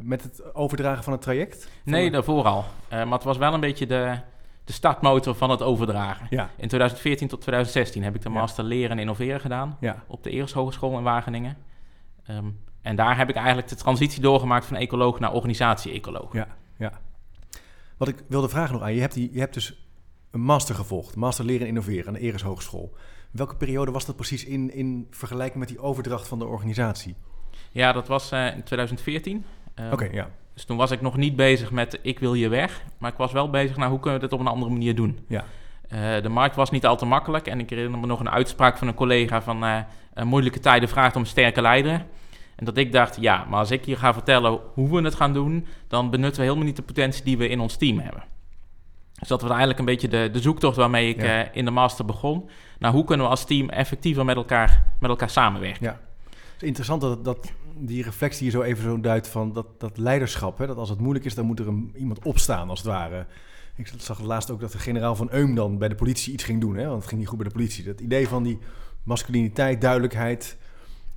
[0.00, 1.68] met het overdragen van het traject?
[1.84, 2.64] Nee, daarvoor al.
[2.90, 4.16] Maar het was wel een beetje de,
[4.64, 6.26] de startmotor van het overdragen.
[6.30, 8.34] Ja, In 2014 tot 2016 heb ik de Ja.
[8.34, 9.76] master leren en innoveren gedaan.
[9.80, 11.56] ja, op de Eres Hogeschool in Wageningen.
[12.24, 12.46] Ehm,
[12.82, 16.32] en daar heb ik eigenlijk de transitie doorgemaakt van ecoloog naar organisatie-ecoloog.
[16.32, 16.46] ja,
[16.78, 16.92] ja.
[17.96, 18.94] Wat ik wilde vragen nog aan je.
[18.94, 19.86] Je hebt, die, je hebt dus
[20.30, 21.16] een master gevolgd.
[21.16, 22.94] Master leren en innoveren aan de Eres Hogeschool.
[23.30, 27.14] Welke periode was dat precies in, in vergelijking met die overdracht van de organisatie?
[27.70, 29.44] Ja, dat was eh, in 2014.
[29.74, 30.30] Ehm, Oké, ja.
[30.54, 32.82] Dus toen was ik nog niet bezig met ik wil hier weg.
[32.98, 35.18] Maar ik was wel bezig naar hoe kunnen we dit op een andere manier doen.
[35.28, 35.44] Ja.
[35.88, 37.46] Eh, de markt was niet al te makkelijk.
[37.46, 39.64] En ik herinner me nog een uitspraak van een collega van...
[39.64, 39.78] eh,
[40.14, 42.04] eh, moeilijke tijden vraagt om sterke leider.
[42.56, 45.32] En dat ik dacht, ja, maar als ik hier ga vertellen hoe we het gaan
[45.32, 45.66] doen...
[45.88, 48.22] dan benutten we helemaal niet de potentie die we in ons team hebben.
[49.18, 51.48] Dus dat was eigenlijk een beetje de, de zoektocht waarmee ik Ja.
[51.52, 52.48] in de master begon.
[52.78, 55.84] Nou, hoe kunnen we als team effectiever met elkaar, met elkaar samenwerken?
[55.86, 55.98] Ja.
[56.62, 60.58] Interessant dat, dat die reflectie hier zo even zo duidt van dat, dat leiderschap.
[60.58, 63.26] Hè, dat als het moeilijk is, dan moet er een, iemand opstaan als het ware.
[63.76, 66.60] Ik zag laatst ook dat de generaal van Eum dan bij de politie iets ging
[66.60, 66.76] doen.
[66.76, 67.84] Hè, want het ging niet goed bij de politie.
[67.84, 68.58] Dat idee van die
[69.02, 70.56] masculiniteit, duidelijkheid.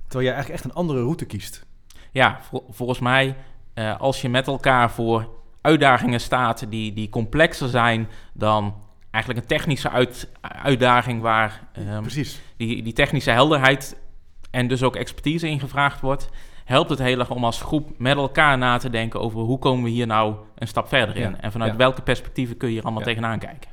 [0.02, 1.66] Terwijl jij eigenlijk echt een andere route kiest.
[2.10, 3.36] Ja, vol- volgens mij,
[3.74, 5.28] eh, als je met elkaar voor
[5.60, 8.74] uitdagingen staat die, die complexer zijn dan
[9.10, 12.40] eigenlijk een technische uit, uitdaging waar ehm, Precies.
[12.56, 13.96] die, die technische helderheid
[14.56, 16.28] en dus ook expertise in gevraagd wordt,
[16.64, 19.84] helpt het heel erg om als groep met elkaar na te denken over hoe komen
[19.84, 21.76] we hier nou een stap verder in Ja, en vanuit ja.
[21.78, 23.06] welke perspectieven kun je hier allemaal Ja.
[23.08, 23.70] tegenaan kijken.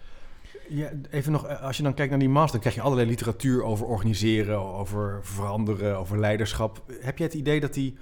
[0.70, 3.08] Ja, even nog, eh, als je dan kijkt naar die master, dan krijg je allerlei
[3.10, 6.84] literatuur over organiseren, over veranderen, over leiderschap.
[7.02, 7.98] Heb jij het idee dat die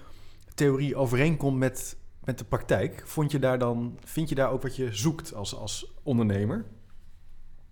[0.56, 3.04] theorie overeenkomt met, met de praktijk?
[3.06, 6.65] Vond je daar dan, vind je daar ook wat je zoekt als, als ondernemer?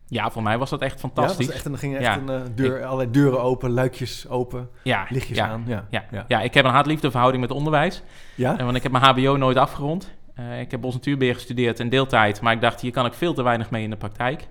[0.09, 1.45] Ja, voor mij was dat echt Ja, fantastisch.
[1.45, 2.17] was echt, en dan gingen echt Ja.
[2.17, 5.63] een, eh, deur, allerlei deuren open, luikjes open, Ja, lichtjes ja, aan.
[5.67, 5.85] Ja.
[5.89, 6.25] Ja, Ja.
[6.27, 6.41] ja.
[6.41, 8.03] ik heb een haat-liefde verhouding met onderwijs.
[8.35, 8.57] Ja?
[8.57, 10.11] Eh, want ik heb mijn HBO nooit afgerond.
[10.35, 12.41] Eh, ik heb bos natuurbeheer gestudeerd in deeltijd.
[12.41, 14.47] Maar ik dacht, hier kan ik veel te weinig mee in de praktijk.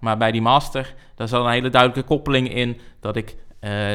[0.00, 2.80] Maar bij die master, daar zat een hele duidelijke koppeling in...
[3.00, 3.36] dat ik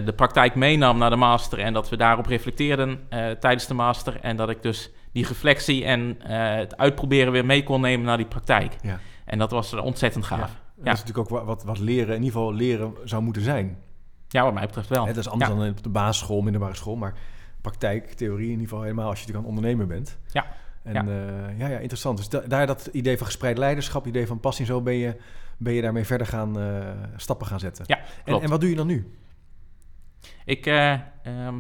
[0.05, 1.59] de praktijk meenam naar de master...
[1.59, 2.99] en dat we daarop reflecteerden
[3.39, 4.19] tijdens de master...
[4.21, 8.25] en dat ik dus die reflectie en het uitproberen weer mee kon nemen naar die
[8.25, 8.75] praktijk.
[8.81, 8.99] Ja.
[9.31, 10.39] En dat was ontzettend gaaf.
[10.39, 10.83] Ja.
[10.83, 13.77] Dat is natuurlijk ook wa- wat, wat leren, in ieder geval leren zou moeten zijn.
[14.27, 15.05] Ja, wat mij betreft wel.
[15.05, 16.95] Dat is anders dan op de basisschool, middelbare school.
[16.95, 17.13] Maar
[17.61, 20.17] praktijk, theorie in ieder geval helemaal als je natuurlijk aan het ondernemen bent.
[20.31, 20.45] Ja.
[20.83, 21.03] En Ja.
[21.03, 22.17] ja, ja, ja interessant.
[22.17, 25.15] Dus da- daar dat idee van gespreid leiderschap, idee van passie, zo ben je,
[25.57, 27.83] ben je daarmee verder gaan eh, stappen gaan zetten.
[27.87, 28.43] Ja, en, klopt.
[28.43, 29.11] en wat doe je dan nu?
[30.45, 30.91] Ik eh,
[31.23, 31.59] ehm,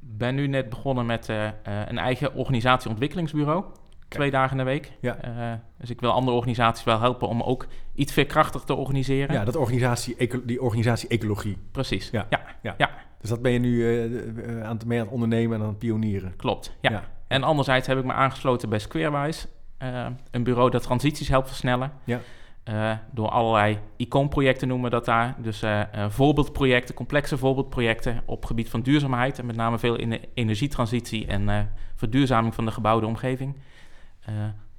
[0.00, 3.64] ben nu net begonnen met eh, eh, een eigen organisatieontwikkelingsbureau.
[4.08, 4.92] Twee dagen in de week.
[5.00, 5.16] Ja.
[5.16, 9.34] Eh, dus ik wil andere organisaties wel helpen om ook iets veerkrachtig te organiseren.
[9.34, 11.58] Ja, dat organisatie, die organisatie ecologie.
[11.70, 12.10] Precies.
[12.10, 12.26] Ja.
[12.30, 12.40] Ja.
[12.62, 12.74] Ja.
[12.78, 12.90] Ja.
[13.20, 15.68] Dus dat ben je nu eh, eh, aan, het, mee aan het ondernemen en aan
[15.68, 16.36] het pionieren.
[16.36, 16.76] klopt.
[16.80, 16.90] Ja.
[16.90, 17.04] Ja.
[17.26, 19.46] En anderzijds heb ik me aangesloten bij Squarewise.
[20.30, 21.92] een bureau dat transities helpt versnellen.
[22.04, 22.20] Ja.
[23.12, 25.34] Door allerlei icoonprojecten noemen we dat daar.
[25.38, 25.62] Dus
[26.08, 29.38] voorbeeldprojecten, complexe voorbeeldprojecten op gebied van duurzaamheid.
[29.38, 33.56] En met name veel in de energietransitie en verduurzaming van de gebouwde omgeving.
[34.24, 34.34] Eh,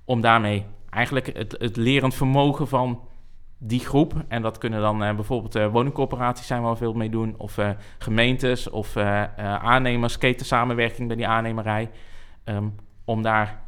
[0.06, 3.02] om daarmee eigenlijk het, het lerend vermogen van
[3.58, 4.14] die groep.
[4.28, 7.36] En dat kunnen dan eh, bijvoorbeeld eh, woningcorporaties zijn waar veel mee doen.
[7.38, 7.60] Of
[7.98, 11.90] gemeentes of aannemers, ketensamenwerking bij die aannemerij.
[12.44, 12.68] Ehm,
[13.06, 13.64] om daar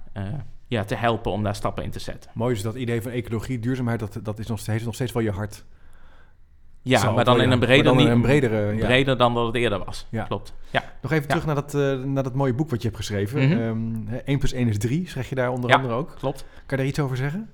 [0.68, 2.32] ja, te helpen om daar stappen in te zetten.
[2.34, 5.24] Mooi is dat idee van ecologie, duurzaamheid, dat, dat is nog steeds, nog steeds wel
[5.24, 5.66] je hart.
[6.90, 8.86] Ja, maar dan wel, in een breder, dan niet- een bredere, ja.
[8.86, 10.06] breder dan dat het eerder was.
[10.10, 10.24] Ja.
[10.24, 10.54] Klopt.
[10.70, 10.84] Ja.
[11.02, 11.30] Nog even Ja.
[11.30, 13.42] terug naar dat, eh, naar dat mooie boek wat je hebt geschreven.
[13.42, 15.76] Ehm, hè, 1 plus 1 is 3, zeg je daar onder Ja.
[15.76, 16.16] andere ook.
[16.20, 16.40] Klopt.
[16.40, 17.50] Kan je daar iets over zeggen?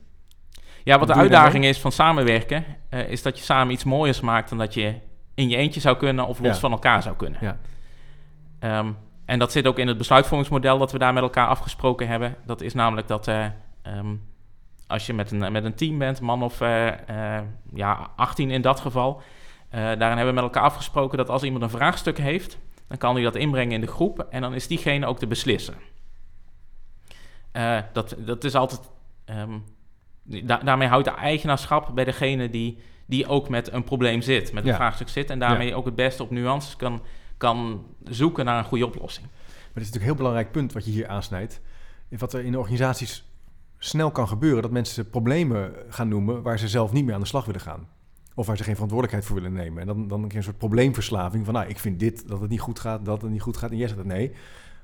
[0.84, 4.50] Ja, wat de uitdaging is van samenwerken, eh, is dat je samen iets mooiers maakt
[4.50, 4.94] dan dat je
[5.36, 6.60] in je eentje zou kunnen of los Ja.
[6.60, 7.40] van elkaar zou kunnen.
[7.42, 7.58] Ja.
[8.60, 8.88] Ehm,
[9.26, 12.36] en dat zit ook in het besluitvormingsmodel dat we daar met elkaar afgesproken hebben.
[12.46, 13.46] Dat is namelijk dat eh,
[13.82, 14.16] ehm,
[14.88, 17.44] als je met een, met een team bent, man of eh, eh,
[17.74, 19.22] ja, 18 in dat geval,
[19.70, 23.14] eh, daarin hebben we met elkaar afgesproken dat als iemand een vraagstuk heeft, dan kan
[23.16, 25.74] hij dat inbrengen in de groep en dan is diegene ook te beslissen.
[27.94, 28.82] Dat, dat is altijd.
[29.26, 29.58] ehm,
[30.24, 34.64] da- daarmee houdt de eigenaarschap bij degene die, die ook met een probleem zit, met
[34.64, 34.76] een Ja.
[34.76, 37.02] vraagstuk zit, en daarmee ook het beste op nuances kan,
[37.38, 39.28] kan zoeken naar een goede oplossing.
[39.28, 41.62] Maar dit is natuurlijk een heel belangrijk punt wat je hier aansnijdt.
[42.10, 43.24] Wat er in de organisaties
[43.86, 47.26] snel kan gebeuren, dat mensen problemen gaan noemen waar ze zelf niet meer aan de
[47.28, 47.88] slag willen gaan.
[48.36, 49.82] Of waar ze geen verantwoordelijkheid voor willen nemen.
[49.82, 52.60] En dan, dan je een soort probleemverslaving van, nou, ik vind dit, dat het niet
[52.60, 53.72] goed gaat, dat het niet goed gaat.
[53.72, 54.32] En jij zegt het nee.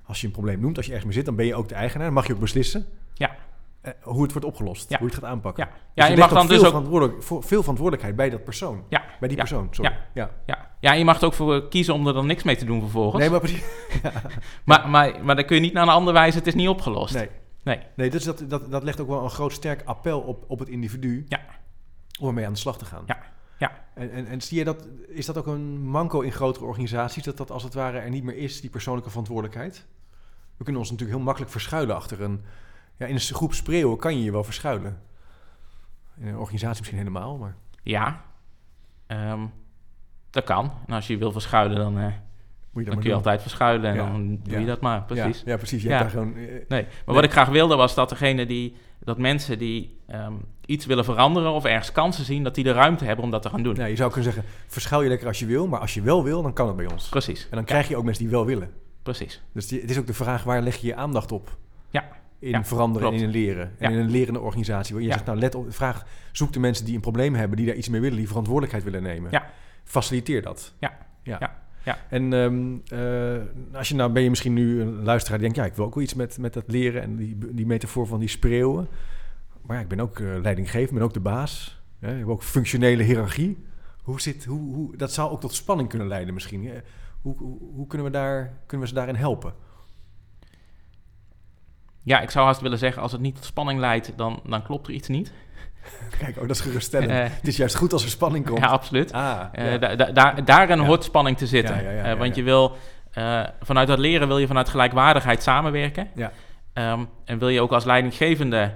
[0.06, 1.76] Als je een probleem noemt, als je ergens mee zit, dan ben je ook de
[1.76, 2.06] eigenaar.
[2.06, 3.36] Dan mag je ook beslissen Ja.
[3.82, 4.98] eh, hoe het wordt opgelost, Ja.
[4.98, 5.64] hoe je het gaat aanpakken.
[5.66, 6.66] Ja, Dus ja je mag dan veel, dus ook.
[6.68, 8.84] verantwoordelijk, voor, veel verantwoordelijkheid bij dat persoon.
[8.90, 9.92] Ja, Bij die ja, persoon, sorry.
[9.92, 9.98] ja.
[10.14, 10.30] Ja.
[10.46, 10.72] Ja.
[10.80, 13.22] ja, je mag er ook voor kiezen om er dan niks mee te doen vervolgens.
[13.22, 13.64] Nee, maar precies.
[14.66, 17.14] maar, maar, maar dan kun je niet naar een andere wijze, het is niet opgelost.
[17.14, 17.30] Nee.
[17.70, 17.82] Nee.
[17.96, 20.70] Nee, dus dat, dat, dat legt ook wel een groot sterk appel op, op het
[20.70, 21.26] individu.
[21.28, 21.40] Ja.
[22.20, 23.04] Om ermee aan de slag te gaan.
[23.06, 23.18] Ja.
[23.58, 23.72] Ja.
[23.94, 27.24] En, en, en zie je dat, is dat ook een manco in grotere organisaties?
[27.24, 29.86] Dat dat als het ware er niet meer is, die persoonlijke verantwoordelijkheid?
[30.58, 32.44] We kunnen ons natuurlijk heel makkelijk verschuilen achter een...
[32.98, 35.02] Ja, in een groep spreeuwen kan je je wel verschuilen.
[36.18, 37.56] In een organisatie misschien helemaal, maar...
[37.84, 38.24] Ja,
[39.10, 39.46] Ehm,
[40.30, 40.72] dat kan.
[40.88, 42.14] En als je wil verschuilen, dan, eh,
[42.72, 43.18] Moet je dan kun je doen.
[43.26, 44.60] altijd verschuilen en Ja, dan doe ja.
[44.60, 45.38] je dat maar, precies.
[45.46, 45.82] Ja, ja precies.
[45.84, 45.98] Je Ja.
[45.98, 46.36] hebt daar gewoon...
[46.38, 47.16] eh, Nee, maar Nee.
[47.16, 50.34] wat ik graag wilde was dat degene die, dat mensen die ehm,
[50.66, 53.50] iets willen veranderen of ergens kansen zien, dat die de ruimte hebben om dat te
[53.50, 53.76] gaan doen.
[53.76, 56.24] nou, je zou kunnen zeggen, verschuil je lekker als je wil, maar als je wel
[56.24, 57.10] wil, dan kan het bij ons.
[57.10, 58.70] Precies, En dan krijg je ook mensen die wel willen.
[59.04, 59.42] precies.
[59.54, 61.58] Dus die- het is ook de vraag, waar leg je je aandacht op?
[61.90, 62.08] Ja.
[62.40, 63.72] In Ja, veranderen en in leren.
[63.78, 63.98] En Ja.
[63.98, 64.94] in een lerende organisatie.
[64.94, 65.14] Waar je Ja.
[65.14, 67.90] zegt, nou let op, vraag, zoek de mensen die een probleem hebben, die daar iets
[67.90, 69.32] mee willen, die verantwoordelijkheid willen nemen.
[69.32, 69.46] Ja.
[69.84, 70.74] Faciliteer dat.
[70.80, 70.98] Ja.
[71.24, 71.58] ja.
[71.90, 71.98] Ja.
[72.10, 75.72] En ehm, eh, als je nou ben je misschien nu een luisteraar die denkt, ja,
[75.72, 78.30] ik wil ook wel iets met, met dat leren en die, die metafoor van die
[78.30, 78.88] spreeuwen.
[79.62, 81.82] Maar ja, ik ben ook eh, leidinggevend, ben ook de baas.
[82.00, 83.66] Hè, ik heb ook functionele hiërarchie.
[84.02, 86.66] Hoe zit, hoe, hoe, dat zou ook tot spanning kunnen leiden misschien.
[86.66, 86.80] hè?
[87.22, 89.54] Hoe, hoe, hoe kunnen, we daar, kunnen we ze daarin helpen?
[92.04, 94.88] Ja, ik zou haast willen zeggen, als het niet tot spanning leidt, dan, dan klopt
[94.88, 95.32] er iets niet.
[96.20, 97.12] Kijk, oh, dat is geruststellend.
[97.12, 98.60] Eh, het is juist goed als er spanning komt.
[98.60, 99.14] ja, absoluut.
[99.14, 99.78] Ah, Eh, ja.
[99.78, 102.04] da- da- daar, daarin hoort spanning te zitten.
[102.04, 102.76] Eh, want je wil
[103.62, 106.08] vanuit dat leren wil je vanuit gelijkwaardigheid samenwerken.
[106.16, 106.32] Ja.
[106.74, 108.72] Ehm, en wil je ook als leidinggevende,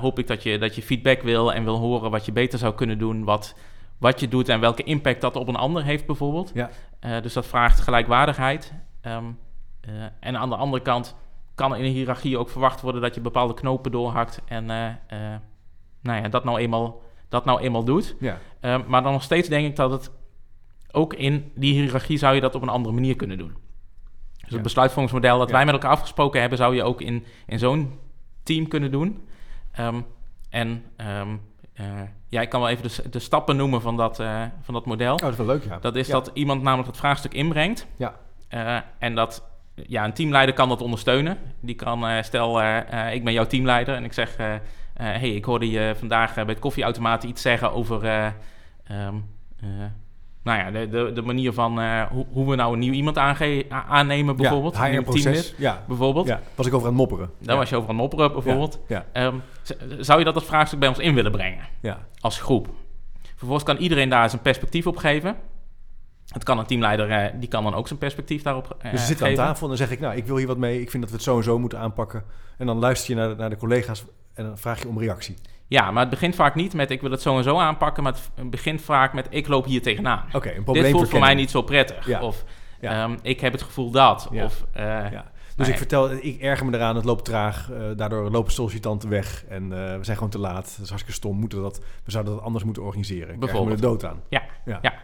[0.00, 2.74] hoop ik dat je, dat je feedback wil en wil horen wat je beter zou
[2.74, 3.54] kunnen doen, wat,
[3.98, 6.50] wat je doet en welke impact dat op een ander heeft bijvoorbeeld.
[6.54, 6.70] Ja.
[7.20, 8.72] Dus dat vraagt gelijkwaardigheid.
[9.00, 9.24] Ehm,
[9.80, 9.90] eh,
[10.20, 11.16] en aan de andere kant
[11.54, 14.66] kan in een hiërarchie ook verwacht worden dat je bepaalde knopen doorhakt en
[16.04, 18.16] nou ja, dat, nou eenmaal, dat nou eenmaal doet.
[18.20, 18.38] ja.
[18.60, 20.10] Ehm, maar dan nog steeds denk ik dat het
[20.90, 23.52] ook in die hiërarchie zou je dat op een andere manier kunnen doen.
[23.52, 24.54] Dus Ja.
[24.54, 25.54] het besluitvormingsmodel dat Ja.
[25.54, 27.98] wij met elkaar afgesproken hebben, zou je ook in, in zo'n
[28.42, 29.28] team kunnen doen.
[29.72, 30.00] Ehm,
[30.50, 31.28] en ehm,
[31.72, 31.84] eh,
[32.28, 35.12] ja, ik kan wel even de, de stappen noemen van dat, eh, van dat model.
[35.12, 35.78] Oh, dat is wel leuk, ja.
[35.78, 36.12] Dat is Ja.
[36.12, 37.86] dat iemand namelijk het vraagstuk inbrengt.
[37.96, 38.14] Ja.
[38.48, 41.38] Eh, en dat ja, een teamleider kan dat ondersteunen.
[41.60, 42.62] Die kan, stel,
[43.12, 44.36] ik ben jouw teamleider en ik zeg...
[44.94, 48.04] eh, hey, ik hoorde je vandaag eh, bij het koffieautomaat iets zeggen over...
[48.04, 48.26] eh,
[48.84, 49.14] ehm,
[49.60, 49.68] eh,
[50.42, 51.78] nou ja, de, de, de manier van
[52.12, 54.74] hoe, hoe we nou een nieuw iemand aange- aannemen bijvoorbeeld.
[54.76, 55.54] Ja, een teamlid, HR-proces.
[55.58, 56.26] Ja, bijvoorbeeld.
[56.26, 57.30] ja, was ik over aan het mopperen.
[57.38, 58.80] Daar was je over aan het mopperen bijvoorbeeld.
[58.88, 59.34] Ja, Ehm,
[59.98, 61.64] zou je dat als vraagstuk bij ons in willen brengen?
[61.80, 61.98] ja.
[62.20, 62.68] als groep.
[63.36, 65.36] Vervolgens kan iedereen daar zijn perspectief op geven.
[66.28, 69.26] Het kan een teamleider, die kan dan ook zijn perspectief daarop eh Dus we zitten
[69.26, 69.44] aan geven.
[69.44, 70.80] tafel en dan zeg ik, nou, ik wil hier wat mee.
[70.80, 72.24] Ik vind dat we het zo en zo moeten aanpakken.
[72.58, 74.04] En dan luister je naar naar de collega's
[74.34, 75.34] en dan vraag je om reactie.
[75.66, 78.14] Ja, maar het begint vaak niet met ik wil het zo en zo aanpakken, maar
[78.34, 80.24] het begint vaak met ik loop hier tegenaan.
[80.32, 82.06] Oké, een probleem Dit voelt voor mij niet zo prettig.
[82.06, 82.22] Ja.
[82.22, 82.44] Of
[82.80, 83.02] Ja.
[83.04, 84.28] ehm, ik heb het gevoel dat.
[84.30, 84.44] Ja.
[84.44, 85.10] Of, eh, Ja.
[85.10, 85.22] nou
[85.56, 87.70] Dus ja, ik vertel, ik erger me eraan, het loopt traag.
[87.70, 90.64] eh, daardoor lopen sollicitanten weg en eh, we zijn gewoon te laat.
[90.64, 91.38] Dat is hartstikke stom.
[91.38, 93.22] Moeten we, dat, we zouden dat anders moeten organiseren.
[93.22, 93.80] Ik erger me Bijvoorbeeld.
[93.80, 94.20] de dood aan.
[94.28, 94.78] Ja, ja.
[94.82, 94.94] ja.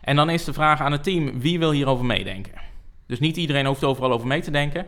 [0.00, 2.52] En dan is de vraag aan het team, wie wil hierover meedenken?
[3.06, 4.86] Dus niet iedereen hoeft overal over mee te denken.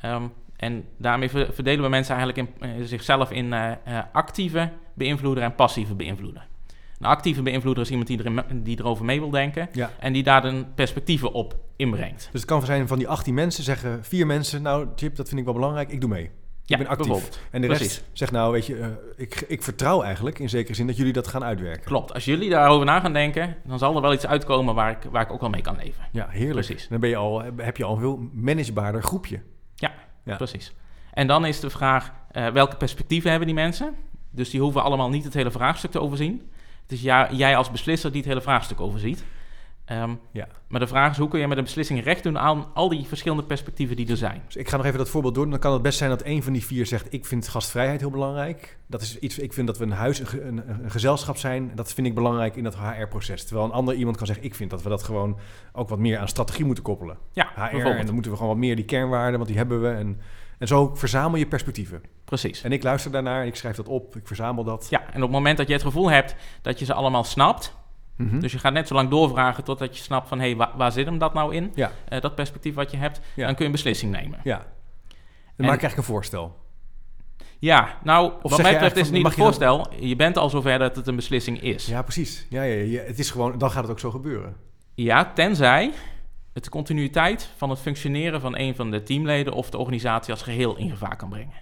[0.00, 0.22] Ehm,
[0.58, 5.44] en daarmee ver- verdelen we mensen eigenlijk in, eh, zichzelf in eh, eh, actieve beïnvloeder
[5.44, 6.46] en passieve beïnvloeder.
[6.98, 9.90] Een actieve beïnvloeder is iemand die, er, die erover mee wil denken Ja.
[10.00, 12.28] en die daar dan perspectieven op inbrengt.
[12.32, 15.38] Dus het kan zijn van die 18 mensen zeggen vier mensen, nou Chip, dat vind
[15.40, 16.30] ik wel belangrijk, ik doe mee.
[16.64, 17.40] Ja, ik ben actief.
[17.50, 17.86] En de Precies.
[17.86, 21.26] rest zegt nou, weet je, ik, ik vertrouw eigenlijk in zekere zin dat jullie dat
[21.26, 21.84] gaan uitwerken.
[21.84, 22.14] Klopt.
[22.14, 25.22] Als jullie daarover na gaan denken, dan zal er wel iets uitkomen waar ik, waar
[25.22, 26.04] ik ook wel mee kan leven.
[26.12, 26.66] Ja, heerlijk.
[26.66, 26.88] Precies.
[26.88, 29.40] Dan ben je al, heb je al een veel managebaarder groepje.
[30.36, 30.72] Precies.
[31.12, 33.94] En dan is de vraag, eh, welke perspectieven hebben die mensen?
[34.30, 36.50] Dus die hoeven allemaal niet het hele vraagstuk te overzien.
[36.82, 39.24] Het is ja, jij als beslisser die het hele vraagstuk overziet.
[39.88, 40.46] Ehm, Ja.
[40.68, 43.06] Maar de vraag is, hoe kun je met een beslissing recht doen aan al die
[43.06, 44.42] verschillende perspectieven die er zijn?
[44.46, 45.50] Dus ik ga nog even dat voorbeeld doen.
[45.50, 48.10] Dan kan het best zijn dat een van die vier zegt: Ik vind gastvrijheid heel
[48.10, 48.78] belangrijk.
[48.86, 49.38] Dat is iets.
[49.38, 51.72] Ik vind dat we een huis, een, een, een gezelschap zijn.
[51.74, 53.44] Dat vind ik belangrijk in dat HR-proces.
[53.44, 55.38] Terwijl een ander iemand kan zeggen: Ik vind dat we dat gewoon
[55.72, 57.16] ook wat meer aan strategie moeten koppelen.
[57.32, 57.76] Ja, HR.
[57.76, 59.88] En dan moeten we gewoon wat meer die kernwaarden, want die hebben we.
[59.88, 60.20] En,
[60.58, 62.02] en zo verzamel je perspectieven.
[62.24, 62.62] Precies.
[62.62, 64.86] En ik luister daarnaar, ik schrijf dat op, ik verzamel dat.
[64.90, 67.76] Ja, en op het moment dat je het gevoel hebt dat je ze allemaal snapt...
[68.18, 68.40] Mhm.
[68.40, 70.38] dus je gaat net zo lang doorvragen totdat je snapt van...
[70.38, 71.72] hé, hey, waar, waar zit hem dat nou in?
[71.74, 71.92] Ja.
[72.08, 73.44] Eh, dat perspectief wat je hebt, Ja.
[73.46, 74.40] dan kun je een beslissing nemen.
[74.44, 74.56] ja.
[74.56, 74.66] Dan
[75.56, 76.56] En- maak ik eigenlijk een voorstel.
[77.58, 79.86] Ja, nou, wat mij betreft is het niet een dan- voorstel.
[80.00, 81.86] Je bent al zover dat het een beslissing is.
[81.86, 82.46] Ja, precies.
[82.50, 83.02] Ja, ja, ja.
[83.02, 84.56] Het is gewoon, dan gaat het ook zo gebeuren.
[84.94, 85.92] Ja, tenzij
[86.52, 90.42] het de continuïteit van het functioneren van een van de teamleden of de organisatie als
[90.42, 91.52] geheel in gevaar kan brengen.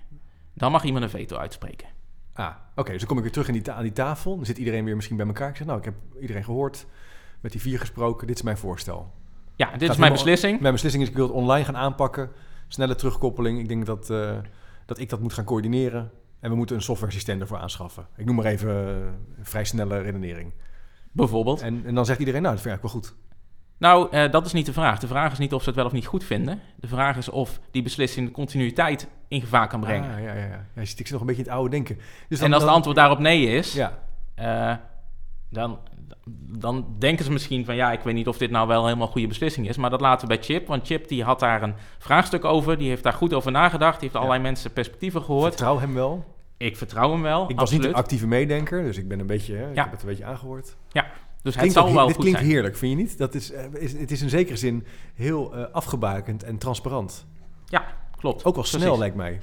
[0.54, 1.88] Dan mag iemand een veto uitspreken.
[2.36, 2.90] Ah, oké.
[2.90, 4.36] dus dan kom ik weer terug in die ta- aan die tafel.
[4.36, 5.48] Dan zit iedereen weer misschien bij elkaar.
[5.48, 6.86] Ik zeg, nou, ik heb iedereen gehoord.
[7.40, 8.26] Met die vier gesproken.
[8.26, 9.12] Dit is mijn voorstel.
[9.54, 10.60] Ja, dit Gaat is mijn beslissing.
[10.60, 12.30] Mijn beslissing is, ik wil het online gaan aanpakken.
[12.68, 13.58] Snelle terugkoppeling.
[13.58, 14.36] Ik denk dat, eh,
[14.86, 16.10] dat ik dat moet gaan coördineren.
[16.40, 18.06] En we moeten een software systeem ervoor aanschaffen.
[18.16, 18.94] Ik noem maar even eh,
[19.38, 20.52] een vrij snelle redenering.
[21.12, 21.60] Bijvoorbeeld.
[21.60, 23.14] En, en dan zegt iedereen, nou, dat vind ik wel goed.
[23.78, 24.98] Nou, eh, dat is niet de vraag.
[24.98, 26.60] De vraag is niet of ze het wel of niet goed vinden.
[26.76, 30.10] De vraag is of die beslissing de continuïteit in gevaar kan brengen.
[30.14, 30.46] Ah, ja, ja, ja.
[30.46, 30.80] ja.
[30.80, 31.98] je zit- Ik zit nog een beetje in het oude denken.
[32.28, 33.98] Dus en als het antwoord daarop nee is, Ja,
[34.34, 34.74] eh,
[35.50, 35.78] dan,
[36.58, 39.26] dan denken ze misschien van ja, ik weet niet of dit nou wel helemaal goede
[39.26, 39.76] beslissing is.
[39.76, 40.66] Maar dat laten we bij Chip.
[40.66, 42.78] Want Chip die had daar een vraagstuk over.
[42.78, 43.92] Die heeft daar goed over nagedacht.
[43.92, 44.18] Die heeft Ja.
[44.18, 45.48] allerlei mensen perspectieven gehoord.
[45.54, 46.34] vertrouw hem wel.
[46.56, 47.42] Ik vertrouw hem wel.
[47.42, 47.82] Ik was absoluut.
[47.82, 49.82] niet een actieve meedenker, dus ik ben een beetje, hè, ik Ja.
[49.82, 50.76] heb het een beetje aangehoord.
[51.46, 52.52] Dus het Klinkt zal wel dit goed klinkt zijn.
[52.52, 53.18] heerlijk, vind je niet?
[53.18, 57.26] Dat is, eh, is, het is in zekere zin heel eh, afgebakend en transparant.
[58.16, 58.44] Klopt.
[58.44, 58.98] Ook wel snel, Precies.
[58.98, 59.38] lijkt mij.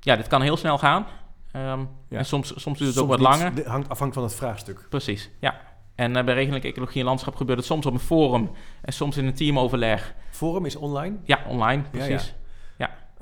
[0.00, 1.06] Ja, dit kan heel snel gaan.
[1.52, 2.18] Ehm, Ja.
[2.18, 3.54] En soms, soms duurt het Soms ook wat langer.
[3.54, 4.86] Dit hangt afhangt van het vraagstuk.
[4.88, 5.60] Precies, ja.
[5.94, 8.50] En eh, bij regelelijke ecologie en landschap gebeurt het soms op een forum
[8.82, 10.14] en soms in een teamoverleg.
[10.30, 11.16] Forum is online.
[11.24, 12.34] Ja, online, Ja, precies.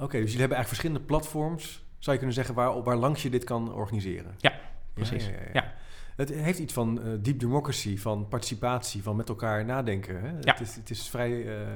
[0.01, 3.31] Oké, dus jullie hebben eigenlijk verschillende platforms, zou je kunnen zeggen, waar, waar langs je
[3.31, 4.35] dit kan organiseren.
[4.39, 4.53] Ja,
[4.95, 5.31] precies.
[5.53, 5.73] Ja.
[6.19, 10.21] Het heeft iets van eh deep democracy, van participatie, van met elkaar nadenken.
[10.21, 10.29] Hè?
[10.29, 10.53] Ja.
[10.53, 11.67] Het, is, het is vrij eh,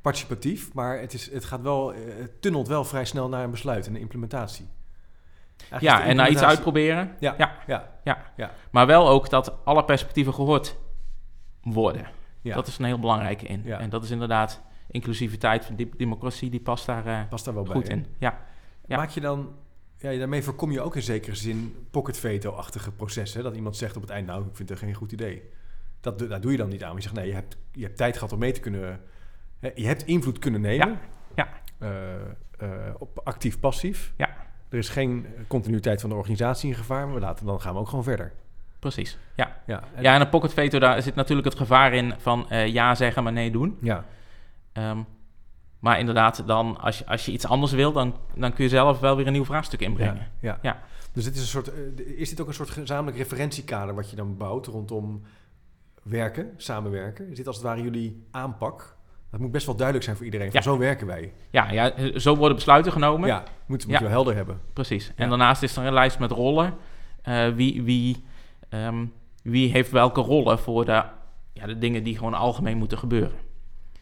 [0.00, 3.50] participatief, maar het, is, het gaat wel, eh, het tunnelt wel vrij snel naar een
[3.50, 4.66] besluit en een implementatie.
[5.70, 7.16] Eigenlijk Ja, en naar iets uitproberen.
[7.20, 7.52] Ja, Ja.
[7.66, 8.32] ja, Ja.
[8.36, 8.50] Ja.
[8.70, 10.76] Maar wel ook dat alle perspectieven gehoord
[11.62, 12.06] worden.
[12.40, 12.54] ja.
[12.54, 13.62] Dat is een heel belangrijke in.
[13.64, 13.78] Ja.
[13.78, 17.86] En dat is inderdaad inclusiviteit van democratie, die past daar eh, past daar wel goed
[17.88, 17.96] bij.
[17.96, 18.06] in.
[18.18, 18.38] Ja.
[18.86, 19.52] Maak je dan,
[20.02, 23.42] ja, daarmee voorkom je ook in zekere zin pocket veto-achtige processen.
[23.42, 25.42] Dat iemand zegt op het eind, nou, ik vind het geen goed idee.
[26.00, 26.88] Dat, daar doe je dan niet aan.
[26.88, 29.00] Maar je zegt, nee, je hebt, je hebt tijd gehad om mee te kunnen...
[29.58, 30.98] Hè, je hebt invloed kunnen nemen.
[31.34, 31.48] Ja,
[31.78, 32.14] Eh,
[32.58, 34.12] eh, op actief-passief.
[34.16, 34.28] Ja.
[34.68, 37.04] Er is geen continuïteit van de organisatie in gevaar.
[37.06, 38.32] Maar we laten, dan gaan we ook gewoon verder.
[38.78, 39.18] Precies.
[39.36, 39.62] Ja.
[39.66, 42.66] Ja, en- ja, en een pocket veto, daar zit natuurlijk het gevaar in van eh,
[42.66, 43.78] ja zeggen, maar nee doen.
[43.80, 44.04] ja.
[44.72, 44.98] Ehm,
[45.82, 49.00] maar inderdaad, dan, als, je, als je iets anders wil, dan, dan kun je zelf
[49.00, 50.28] wel weer een nieuw vraagstuk inbrengen.
[50.40, 50.82] Ja, ja.
[51.12, 54.16] Dus dit is, een soort, eh, is dit ook een soort gezamenlijk referentiekader wat je
[54.16, 55.22] dan bouwt rondom
[56.02, 57.30] werken, samenwerken?
[57.30, 58.96] Is dit als het ware jullie aanpak
[59.30, 60.50] Dat moet best wel duidelijk zijn voor iedereen.
[60.50, 60.66] Van Ja.
[60.66, 61.32] Zo werken wij.
[61.50, 63.28] Ja, ja, zo worden besluiten genomen.
[63.28, 63.96] Ja, moet, moet Ja.
[63.98, 64.60] je wel helder hebben.
[64.72, 65.08] Precies.
[65.08, 65.28] En Ja.
[65.28, 66.74] daarnaast is er een lijst met rollen.
[67.22, 68.24] Eh, wie, wie,
[68.68, 69.06] ehm,
[69.42, 71.02] wie heeft welke rollen voor de,
[71.52, 73.38] ja, de dingen die gewoon algemeen moeten gebeuren.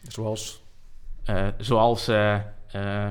[0.07, 0.63] Zoals
[1.57, 3.07] zoals eh, eh,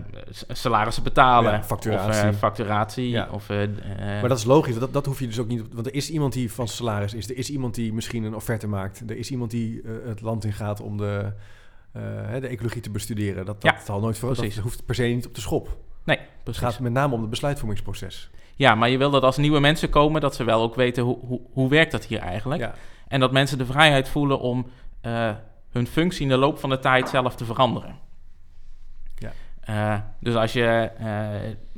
[0.48, 1.52] salarissen betalen.
[1.52, 2.08] Ja, facturatie.
[2.28, 3.08] Of eh, facturatie.
[3.10, 3.28] Ja.
[3.30, 5.64] Of, eh, d- eh, Maar dat is logisch, dat, dat hoef je dus ook niet...
[5.72, 7.30] Want er is iemand die van salaris is.
[7.30, 9.02] Er is iemand die misschien een offerte maakt.
[9.10, 11.32] Er is iemand die eh, het land in gaat om de,
[11.92, 12.02] eh,
[12.40, 13.46] de ecologie te bestuderen.
[13.46, 15.76] Dat, dat Ja, zal nooit voor, dat hoeft per se niet op de schop.
[16.04, 16.62] nee, Het precies.
[16.62, 18.30] gaat met name om het besluitvormingsproces.
[18.56, 21.18] Ja, maar je wil dat als nieuwe mensen komen, dat ze wel ook weten hoe,
[21.26, 22.60] hoe, hoe werkt dat hier eigenlijk.
[22.60, 22.74] Ja,
[23.08, 24.66] En dat mensen de vrijheid voelen om
[25.00, 25.30] eh,
[25.70, 27.98] hun functie in de loop van de tijd zelf te veranderen.
[29.18, 29.32] Ja.
[29.60, 31.06] Eh, dus als je eh,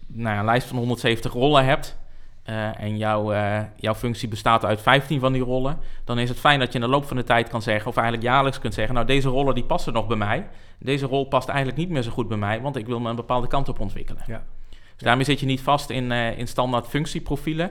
[0.07, 1.99] nou een lijst van 170 rollen hebt
[2.43, 3.33] eh, en jouw,
[3.77, 6.85] jouw functie bestaat uit 15 van die rollen, dan is het fijn dat je in
[6.85, 9.55] de loop van de tijd kan zeggen, of eigenlijk jaarlijks kunt zeggen, nou deze rollen
[9.55, 10.49] die passen nog bij mij.
[10.79, 13.17] Deze rol past eigenlijk niet meer zo goed bij mij, want ik wil me een
[13.17, 14.23] bepaalde kant op ontwikkelen.
[14.27, 14.43] ja.
[14.71, 17.71] Dus daarmee zit je niet vast in, in standaard functieprofielen.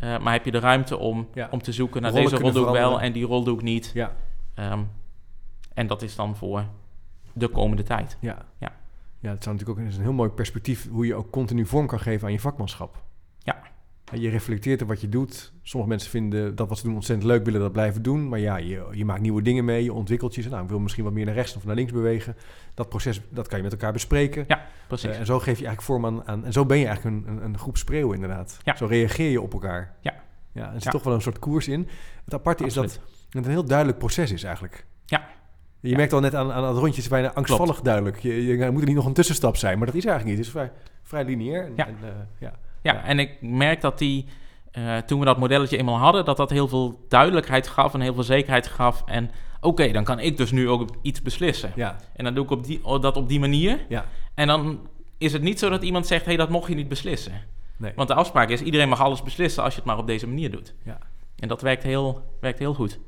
[0.00, 1.48] maar heb je de ruimte om, Ja.
[1.50, 3.62] om te zoeken naar Rollen deze rol doe ik wel en die rol doe ik
[3.62, 3.90] niet.
[3.94, 4.12] ja.
[4.54, 4.80] Ehm,
[5.74, 6.64] en dat is dan voor
[7.32, 8.16] de komende tijd.
[8.20, 8.44] Ja.
[8.58, 8.72] Ja.
[9.18, 12.00] ja, het zou natuurlijk ook een heel mooi perspectief hoe je ook continu vorm kan
[12.00, 13.02] geven aan je vakmanschap.
[13.38, 13.62] Ja.
[14.12, 15.52] Je reflecteert op wat je doet.
[15.62, 18.28] Sommige mensen vinden dat wat ze doen ontzettend leuk, willen dat blijven doen.
[18.28, 20.48] Maar ja, je, je maakt nieuwe dingen mee, je ontwikkelt je.
[20.48, 22.36] Nou, ik wil misschien wat meer naar rechts of naar links bewegen.
[22.74, 24.44] Dat proces, dat kan je met elkaar bespreken.
[24.48, 25.10] Ja, precies.
[25.10, 26.44] Eh, en zo geef je eigenlijk vorm aan, aan...
[26.44, 28.58] En zo ben je eigenlijk een, een, een groep spreeuwen inderdaad.
[28.62, 28.76] Ja.
[28.76, 29.96] Zo reageer je op elkaar.
[30.00, 30.14] Ja.
[30.52, 30.90] Ja, er zit Ja.
[30.90, 31.88] toch wel een soort koers in.
[32.24, 33.00] Het aparte is dat
[33.30, 34.86] het een heel duidelijk proces is eigenlijk.
[35.04, 35.28] Ja.
[35.80, 35.96] Je Ja.
[35.96, 38.18] merkt al net aan, aan het rondje, is bijna angstvallig duidelijk.
[38.18, 40.46] Je, je, moet er niet nog een tussenstap zijn, maar dat is eigenlijk niet.
[40.46, 40.72] Het is vrij,
[41.02, 41.64] vrij lineair.
[41.64, 41.86] En, Ja.
[41.86, 42.08] en, eh,
[42.38, 42.52] ja.
[42.82, 44.26] Ja, en ik merk dat die,
[44.70, 48.14] eh, toen we dat modelletje eenmaal hadden, dat dat heel veel duidelijkheid gaf en heel
[48.14, 49.02] veel zekerheid gaf.
[49.06, 51.72] En oké, dan kan ik dus nu ook iets beslissen.
[51.76, 51.96] Ja.
[52.16, 53.78] En dan doe ik op die, oh, dat op die manier.
[53.88, 54.04] Ja.
[54.34, 56.88] En dan is het niet zo dat iemand zegt, hé, hey, dat mocht je niet
[56.88, 57.32] beslissen.
[57.76, 57.92] Nee.
[57.96, 60.50] Want de afspraak is, iedereen mag alles beslissen als je het maar op deze manier
[60.50, 60.74] doet.
[60.84, 60.98] Ja.
[61.36, 62.98] En dat werkt heel, werkt heel goed.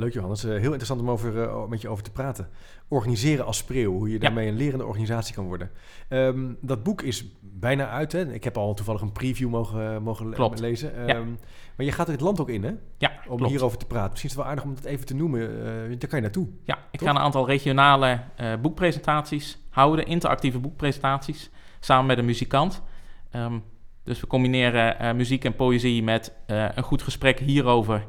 [0.00, 2.48] Leuk Johannes, Eh, heel interessant om over, eh, met je over te praten.
[2.88, 5.70] Organiseren als spreeuw, hoe je daarmee een lerende organisatie kan worden.
[6.08, 8.12] Ehm, dat boek is bijna uit.
[8.12, 8.32] Hè?
[8.32, 10.60] Ik heb al toevallig een preview mogen, mogen le- Klopt.
[10.60, 10.92] lezen.
[11.06, 11.14] Ja.
[11.14, 11.28] Ehm,
[11.76, 12.72] Maar je gaat het land ook in, hè?
[12.98, 13.52] Ja, Om klopt.
[13.52, 14.10] hierover te praten.
[14.10, 15.40] Misschien is het wel aardig om het even te noemen.
[15.40, 15.64] Eh,
[15.98, 16.48] daar kan je naartoe.
[16.64, 22.82] Ja, ik ga een aantal regionale eh, boekpresentaties houden, interactieve boekpresentaties, samen met een muzikant.
[23.30, 23.58] Ehm,
[24.04, 28.06] dus we combineren eh, muziek en poëzie met eh, een goed gesprek hierover.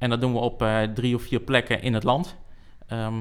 [0.00, 2.36] En dat doen we op eh, drie of vier plekken in het land,
[2.86, 3.20] Ehm,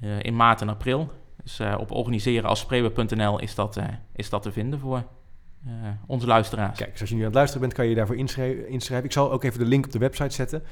[0.00, 1.12] eh, in maart en april.
[1.42, 3.80] Dus eh, op organiseren als spreeuwen.nl is, dat,
[4.12, 5.04] is dat te vinden voor
[6.06, 6.78] onze luisteraars.
[6.78, 9.04] Kijk, dus als je nu aan het luisteren bent, kan je je daarvoor inschrijven.
[9.04, 10.62] Ik zal ook even de link op de website zetten.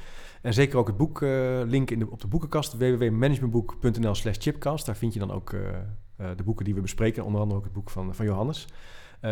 [0.41, 1.21] En zeker ook het boek,
[1.65, 4.85] link in de, op de boekenkast, www.managementboek.nl slash chipcast.
[4.85, 5.49] Daar vind je dan ook
[6.15, 8.67] de boeken die we bespreken, onder andere ook het boek van, van Johannes.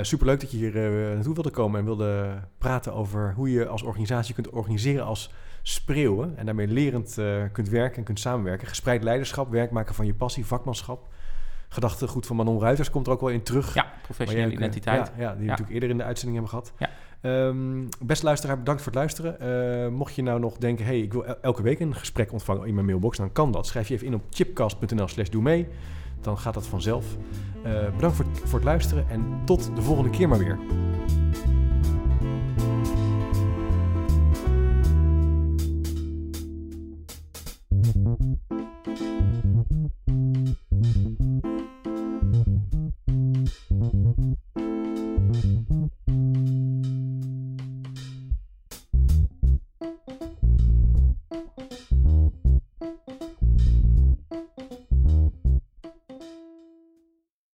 [0.02, 0.74] Superleuk dat je hier
[1.14, 5.32] naartoe wilde komen en wilde praten over hoe je als organisatie kunt organiseren als
[5.64, 6.38] spreeuwen.
[6.38, 8.68] En daarmee lerend eh, kunt werken en kunt samenwerken.
[8.68, 11.08] Gespreid leiderschap, werk maken van je passie, vakmanschap.
[11.70, 13.74] Gedachtegoed van Manon Ruiters komt er ook wel in terug.
[13.74, 15.12] Ja, professionele ook, eh, identiteit.
[15.18, 15.50] Ja, ja, die we Ja.
[15.50, 16.74] natuurlijk eerder in de uitzending hebben gehad.
[16.80, 16.90] Ja.
[17.22, 19.40] Ehm, beste luisteraar, bedankt voor het luisteren.
[19.40, 22.68] Eh, mocht je nou nog denken, hey, ik wil el- elke week een gesprek ontvangen
[22.68, 23.68] in mijn mailbox, dan kan dat.
[23.68, 25.68] Schrijf je even in op chipcast.nl slash doe mee.
[26.22, 27.06] Dan gaat dat vanzelf.
[27.96, 30.58] Bedankt voor, voor het luisteren en tot de volgende keer maar weer.